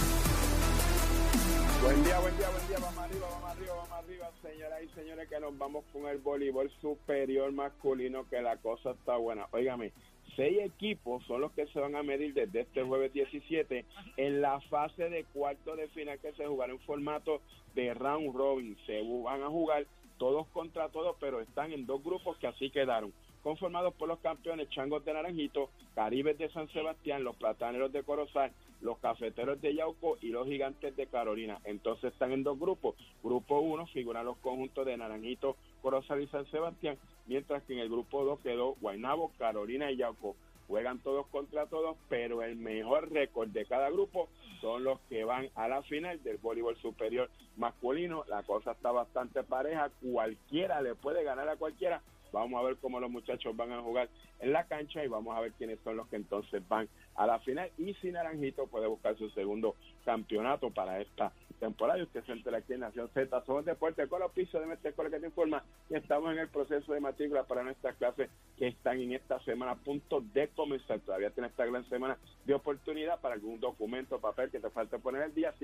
Buen 1.83 2.05
día, 2.05 2.19
buen 2.19 2.37
día, 2.37 2.51
buen 2.51 2.69
día. 2.69 2.79
Vamos 2.81 2.99
arriba, 2.99 3.27
vamos 3.31 3.51
arriba, 3.51 3.75
vamos 3.75 3.93
arriba, 3.93 4.31
señoras 4.43 4.83
y 4.83 4.89
señores, 4.89 5.29
que 5.29 5.41
nos 5.41 5.57
vamos 5.57 5.85
con 5.93 6.07
el 6.07 6.19
voleibol 6.19 6.71
superior 6.81 7.53
masculino, 7.53 8.29
que 8.29 8.43
la 8.43 8.57
cosa 8.57 8.91
está 8.91 9.17
buena. 9.17 9.47
Óigame, 9.53 9.93
seis 10.37 10.59
equipos 10.63 11.25
son 11.27 11.43
los 11.43 11.53
que 11.53 11.67
se 11.69 11.79
van 11.79 11.95
a 11.97 12.03
medir 12.03 12.35
desde 12.35 12.63
este 12.63 12.83
jueves 12.83 13.13
17 13.13 13.85
en 14.17 14.41
la 14.41 14.61
fase 14.63 15.09
de 15.09 15.25
cuarto 15.25 15.77
de 15.77 15.89
final 15.89 16.19
que 16.19 16.33
se 16.33 16.47
jugará 16.47 16.73
en 16.73 16.81
formato 16.81 17.41
de 17.75 17.95
round 17.95 18.35
robin. 18.35 18.77
Se 18.87 19.01
van 19.23 19.43
a 19.43 19.49
jugar 19.49 19.87
todos 20.19 20.49
contra 20.49 20.89
todos, 20.89 21.17
pero 21.21 21.41
están 21.41 21.73
en 21.73 21.87
dos 21.87 22.03
grupos 22.03 22.37
que 22.39 22.47
así 22.47 22.71
quedaron 22.71 23.13
conformados 23.43 23.95
por 23.95 24.09
los 24.09 24.19
campeones 24.21 24.69
Changos 24.71 25.05
de 25.05 25.13
Naranjito, 25.13 25.71
Caribes 25.95 26.39
de 26.39 26.51
San 26.51 26.69
Sebastián, 26.69 27.25
los 27.25 27.37
Plataneros 27.37 27.93
de 27.93 28.03
Corozal, 28.03 28.53
los 28.81 28.99
Cafeteros 28.99 29.61
de 29.61 29.75
Yauco 29.75 30.17
y 30.21 30.29
los 30.29 30.47
Gigantes 30.47 30.97
de 30.97 31.07
Carolina. 31.07 31.61
Entonces 31.65 32.13
están 32.13 32.33
en 32.33 32.43
dos 32.43 32.59
grupos. 32.59 32.97
Grupo 33.23 33.61
1 33.61 33.87
figuran 33.89 34.27
los 34.27 34.37
conjuntos 34.39 34.87
de 34.87 34.97
Naranjito, 34.97 35.57
Corozal 35.83 36.23
y 36.23 36.27
San 36.29 36.47
Sebastián, 36.51 36.99
mientras 37.27 37.63
que 37.65 37.75
en 37.75 37.81
el 37.81 37.89
grupo 37.89 38.25
2 38.25 38.41
quedó 38.41 38.77
Guaynabo, 38.81 39.33
Carolina 39.39 39.91
y 39.91 39.97
Yauco. 39.97 40.37
Juegan 40.69 41.01
todos 41.01 41.27
contra 41.27 41.67
todos, 41.67 41.97
pero 42.09 42.43
el 42.43 42.55
mejor 42.55 43.11
récord 43.11 43.49
de 43.49 43.67
cada 43.67 43.91
grupo 43.91 44.29
son 44.61 44.85
los 44.85 45.01
que 45.09 45.25
van 45.25 45.49
a 45.57 45.67
la 45.67 45.83
final 45.83 46.23
del 46.23 46.37
voleibol 46.37 46.77
superior 46.77 47.29
masculino. 47.57 48.25
La 48.29 48.45
cosa 48.45 48.71
está 48.71 48.93
bastante 48.93 49.43
pareja, 49.43 49.91
cualquiera 50.01 50.81
le 50.81 50.95
puede 50.95 51.25
ganar 51.25 51.49
a 51.49 51.57
cualquiera, 51.57 52.03
Vamos 52.33 52.61
a 52.61 52.67
ver 52.67 52.77
cómo 52.77 53.01
los 53.01 53.11
muchachos 53.11 53.57
van 53.57 53.73
a 53.73 53.83
jugar 53.83 54.09
en 54.41 54.53
la 54.53 54.65
cancha 54.65 55.05
y 55.05 55.09
vamos 55.09 55.37
a 55.37 55.41
ver 55.41 55.53
quiénes 55.53 55.79
son 55.85 55.97
los 55.97 56.09
que 56.09 56.17
entonces 56.17 56.67
van 56.69 56.89
a 57.15 57.27
la 57.27 57.39
final. 57.41 57.71
Y 57.79 57.95
si 57.95 58.11
Naranjito 58.11 58.67
puede 58.67 58.87
buscar 58.87 59.17
su 59.17 59.31
segundo 59.31 59.77
campeonato 60.05 60.71
para 60.71 61.01
esta 61.01 61.33
temporada. 61.61 62.01
Y 62.01 62.03
usted 62.03 62.25
se 62.25 62.33
entera 62.33 62.59
aquí 62.59 62.73
en 62.73 62.81
Nación 62.81 63.09
Z. 63.15 63.45
Somos 63.45 63.65
Deportes 63.65 64.09
con 64.09 64.19
los 64.19 64.33
pisos 64.33 64.61
de 64.61 64.67
Mestre 64.67 64.93
que 64.93 65.21
te 65.21 65.27
informa. 65.27 65.63
Y 65.89 65.95
estamos 65.95 66.33
en 66.33 66.39
el 66.39 66.49
proceso 66.49 66.93
de 66.93 66.99
matrícula 66.99 67.45
para 67.45 67.63
nuestras 67.63 67.95
clases 67.97 68.29
que 68.57 68.67
están 68.69 69.01
en 69.01 69.13
esta 69.13 69.39
semana 69.45 69.71
a 69.73 69.77
punto 69.77 70.21
de 70.33 70.49
comenzar. 70.49 70.99
Todavía 71.01 71.31
tiene 71.31 71.49
esta 71.49 71.65
gran 71.67 71.89
semana 71.89 72.19
de 72.45 72.55
oportunidad 72.55 73.21
para 73.21 73.35
algún 73.35 73.61
documento, 73.61 74.19
papel 74.19 74.51
que 74.51 74.59
te 74.59 74.71
falte 74.71 74.99
poner 74.99 75.23
el 75.23 75.35
día 75.35 75.55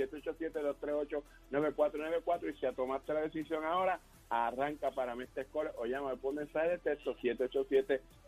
787-238-9494. 1.51 2.51
Y 2.51 2.53
si 2.53 2.61
ya 2.61 2.73
tomaste 2.73 3.15
la 3.15 3.23
decisión 3.23 3.65
ahora, 3.65 3.99
arranca 4.29 4.91
para 4.91 5.15
Mestre 5.15 5.43
Escuela 5.43 5.73
o 5.77 5.87
llama 5.87 6.17
por 6.17 6.35
mensaje 6.35 6.71
de 6.71 6.79
texto 6.79 7.17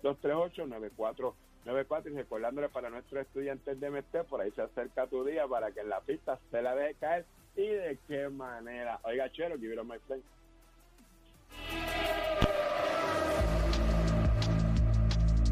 787-238-9494. 0.02 1.34
94 1.64 2.10
y 2.10 2.14
recordándole 2.14 2.68
para 2.68 2.88
nuestros 2.88 3.26
estudiantes 3.26 3.78
de 3.78 3.90
MT, 3.90 4.24
por 4.28 4.40
ahí 4.40 4.50
se 4.52 4.62
acerca 4.62 5.06
tu 5.06 5.24
día 5.24 5.46
para 5.46 5.70
que 5.70 5.80
en 5.80 5.90
la 5.90 6.00
pista 6.00 6.38
se 6.50 6.62
la 6.62 6.74
deje 6.74 6.94
caer 6.94 7.26
y 7.56 7.66
de 7.66 7.98
qué 8.06 8.28
manera. 8.28 9.00
Oiga, 9.02 9.30
Chero, 9.32 9.58
give 9.58 9.74
it 9.74 9.82
my 9.84 9.98
friend. 10.06 10.22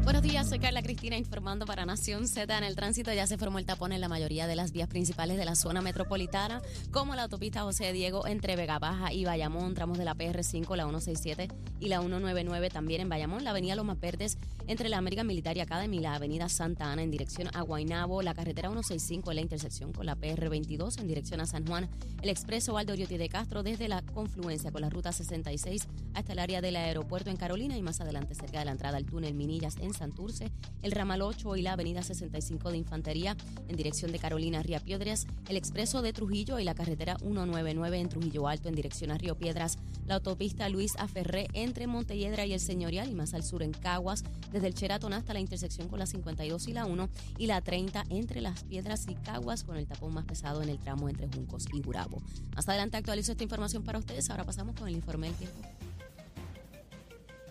Buenos 0.07 0.23
días, 0.23 0.47
soy 0.47 0.59
Carla 0.59 0.81
Cristina 0.81 1.17
informando 1.17 1.65
para 1.65 1.85
Nación 1.85 2.29
Z. 2.29 2.57
En 2.57 2.63
el 2.63 2.77
tránsito 2.77 3.11
ya 3.11 3.27
se 3.27 3.37
formó 3.37 3.59
el 3.59 3.65
tapón 3.65 3.91
en 3.91 3.99
la 3.99 4.07
mayoría 4.07 4.47
de 4.47 4.55
las 4.55 4.71
vías 4.71 4.87
principales 4.87 5.37
de 5.37 5.43
la 5.43 5.53
zona 5.53 5.81
metropolitana, 5.81 6.61
como 6.91 7.13
la 7.13 7.23
autopista 7.23 7.63
José 7.63 7.91
Diego 7.91 8.25
entre 8.25 8.55
Vega 8.55 8.79
Baja 8.79 9.11
y 9.11 9.25
Bayamón, 9.25 9.73
tramos 9.73 9.97
de 9.97 10.05
la 10.05 10.15
PR5, 10.15 10.77
la 10.77 10.85
167 10.85 11.49
y 11.81 11.89
la 11.89 11.99
199 11.99 12.69
también 12.69 13.01
en 13.01 13.09
Bayamón, 13.09 13.43
la 13.43 13.49
avenida 13.49 13.75
Lomas 13.75 13.99
Verdes 13.99 14.37
entre 14.67 14.87
la 14.87 14.97
American 14.97 15.27
Military 15.27 15.59
Academy 15.59 15.97
y 15.97 15.99
la 15.99 16.15
avenida 16.15 16.47
Santa 16.47 16.89
Ana 16.89 17.03
en 17.03 17.11
dirección 17.11 17.49
a 17.53 17.61
Guaynabo, 17.61 18.21
la 18.21 18.33
carretera 18.33 18.69
165 18.69 19.31
en 19.31 19.35
la 19.35 19.41
intersección 19.41 19.91
con 19.91 20.05
la 20.05 20.15
PR22 20.15 21.01
en 21.01 21.07
dirección 21.07 21.41
a 21.41 21.45
San 21.45 21.67
Juan, 21.67 21.89
el 22.21 22.29
expreso 22.29 22.71
Valdo 22.71 22.95
de 22.95 23.29
Castro 23.29 23.61
desde 23.61 23.89
la 23.89 24.01
confluencia 24.01 24.71
con 24.71 24.79
la 24.79 24.89
ruta 24.89 25.11
66 25.11 25.85
hasta 26.13 26.31
el 26.31 26.39
área 26.39 26.61
del 26.61 26.77
aeropuerto 26.77 27.29
en 27.29 27.35
Carolina 27.35 27.75
y 27.75 27.81
más 27.81 27.99
adelante 27.99 28.35
cerca 28.35 28.59
de 28.59 28.65
la 28.65 28.71
entrada 28.71 28.95
al 28.95 29.05
túnel 29.05 29.33
Minillas 29.33 29.75
en 29.81 29.96
Santurce, 29.97 30.51
el 30.81 30.91
ramal 30.91 31.21
8 31.21 31.55
y 31.55 31.61
la 31.61 31.73
avenida 31.73 32.01
65 32.01 32.71
de 32.71 32.77
Infantería 32.77 33.35
en 33.67 33.75
dirección 33.75 34.11
de 34.11 34.19
Carolina 34.19 34.63
Río 34.63 34.79
Piedras, 34.79 35.27
el 35.49 35.57
expreso 35.57 36.01
de 36.01 36.13
Trujillo 36.13 36.59
y 36.59 36.63
la 36.63 36.75
carretera 36.75 37.17
199 37.17 37.99
en 37.99 38.09
Trujillo 38.09 38.47
Alto 38.47 38.69
en 38.69 38.75
dirección 38.75 39.11
a 39.11 39.17
Río 39.17 39.35
Piedras, 39.35 39.77
la 40.05 40.15
autopista 40.15 40.69
Luis 40.69 40.93
Aferré 40.97 41.47
entre 41.53 41.87
Montelledra 41.87 42.45
y 42.45 42.53
el 42.53 42.59
Señorial 42.59 43.09
y 43.09 43.15
más 43.15 43.33
al 43.33 43.43
sur 43.43 43.63
en 43.63 43.71
Caguas, 43.71 44.23
desde 44.51 44.67
el 44.67 44.73
Cheratón 44.73 45.13
hasta 45.13 45.33
la 45.33 45.39
intersección 45.39 45.87
con 45.87 45.99
la 45.99 46.05
52 46.05 46.67
y 46.67 46.73
la 46.73 46.85
1 46.85 47.09
y 47.37 47.47
la 47.47 47.61
30 47.61 48.05
entre 48.09 48.41
las 48.41 48.63
Piedras 48.63 49.05
y 49.09 49.15
Caguas 49.15 49.63
con 49.63 49.77
el 49.77 49.87
tapón 49.87 50.13
más 50.13 50.25
pesado 50.25 50.61
en 50.61 50.69
el 50.69 50.79
tramo 50.79 51.09
entre 51.09 51.27
Juncos 51.27 51.65
y 51.73 51.81
Gurabo. 51.81 52.21
Más 52.55 52.67
adelante 52.69 52.97
actualizo 52.97 53.31
esta 53.31 53.43
información 53.43 53.83
para 53.83 53.99
ustedes, 53.99 54.29
ahora 54.29 54.43
pasamos 54.43 54.75
con 54.75 54.87
el 54.87 54.95
informe 54.95 55.27
del 55.27 55.35
tiempo. 55.35 55.76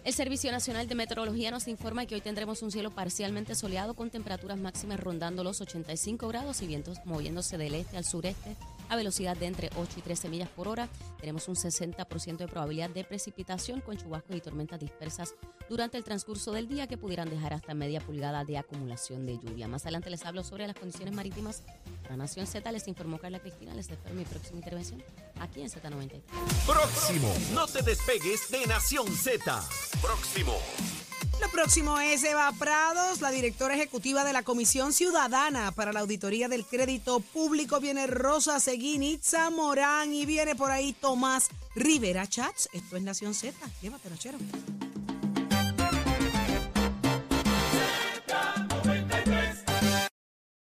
El 0.06 0.14
Servicio 0.14 0.52
Nacional 0.52 0.86
de 0.86 0.94
Meteorología 0.94 1.50
nos 1.50 1.66
informa 1.66 2.06
que 2.06 2.14
hoy 2.14 2.20
tendremos 2.20 2.62
un 2.62 2.70
cielo 2.70 2.92
parcialmente 2.92 3.56
soleado 3.56 3.94
con 3.94 4.08
temperaturas 4.08 4.56
máximas 4.56 5.00
rondando 5.00 5.42
los 5.42 5.60
85 5.60 6.28
grados 6.28 6.62
y 6.62 6.68
vientos 6.68 6.98
moviéndose 7.04 7.58
del 7.58 7.74
este 7.74 7.96
al 7.96 8.04
sureste 8.04 8.54
a 8.88 8.96
velocidad 8.96 9.36
de 9.36 9.46
entre 9.46 9.70
8 9.76 9.94
y 9.98 10.02
13 10.02 10.28
millas 10.28 10.48
por 10.48 10.68
hora. 10.68 10.88
Tenemos 11.20 11.48
un 11.48 11.54
60% 11.56 12.36
de 12.36 12.48
probabilidad 12.48 12.90
de 12.90 13.04
precipitación 13.04 13.80
con 13.80 13.96
chubascos 13.96 14.36
y 14.36 14.40
tormentas 14.40 14.80
dispersas 14.80 15.34
durante 15.68 15.98
el 15.98 16.04
transcurso 16.04 16.52
del 16.52 16.68
día 16.68 16.86
que 16.86 16.96
pudieran 16.96 17.28
dejar 17.28 17.52
hasta 17.54 17.74
media 17.74 18.00
pulgada 18.00 18.44
de 18.44 18.58
acumulación 18.58 19.26
de 19.26 19.38
lluvia. 19.38 19.68
Más 19.68 19.82
adelante 19.82 20.10
les 20.10 20.24
hablo 20.24 20.44
sobre 20.44 20.66
las 20.66 20.76
condiciones 20.76 21.14
marítimas. 21.14 21.62
Para 22.02 22.16
Nación 22.16 22.46
Z 22.46 22.70
les 22.70 22.86
informó 22.88 23.18
Carla 23.18 23.40
Cristina. 23.40 23.74
Les 23.74 23.90
espero 23.90 24.14
mi 24.14 24.24
próxima 24.24 24.58
intervención 24.58 25.02
aquí 25.40 25.60
en 25.62 25.68
Z93. 25.68 26.22
Próximo. 26.66 27.34
No 27.52 27.66
te 27.66 27.82
despegues 27.82 28.48
de 28.50 28.66
Nación 28.66 29.08
Z. 29.08 29.62
Próximo. 30.00 30.56
Lo 31.40 31.50
próximo 31.50 32.00
es 32.00 32.24
Eva 32.24 32.50
Prados, 32.58 33.20
la 33.20 33.30
directora 33.30 33.74
ejecutiva 33.74 34.24
de 34.24 34.32
la 34.32 34.42
Comisión 34.42 34.92
Ciudadana 34.92 35.70
para 35.72 35.92
la 35.92 36.00
Auditoría 36.00 36.48
del 36.48 36.64
Crédito 36.64 37.20
Público. 37.20 37.80
Viene 37.80 38.06
Rosa 38.06 38.58
Seguín, 38.60 39.02
Itza 39.02 39.50
Morán 39.50 40.12
y 40.12 40.26
viene 40.26 40.54
por 40.56 40.70
ahí 40.70 40.92
Tomás 40.92 41.48
Rivera 41.74 42.26
Chats. 42.26 42.68
Esto 42.72 42.96
es 42.96 43.02
Nación 43.02 43.34
Z. 43.34 43.54
Llévatelo, 43.82 44.16
chero. 44.16 44.38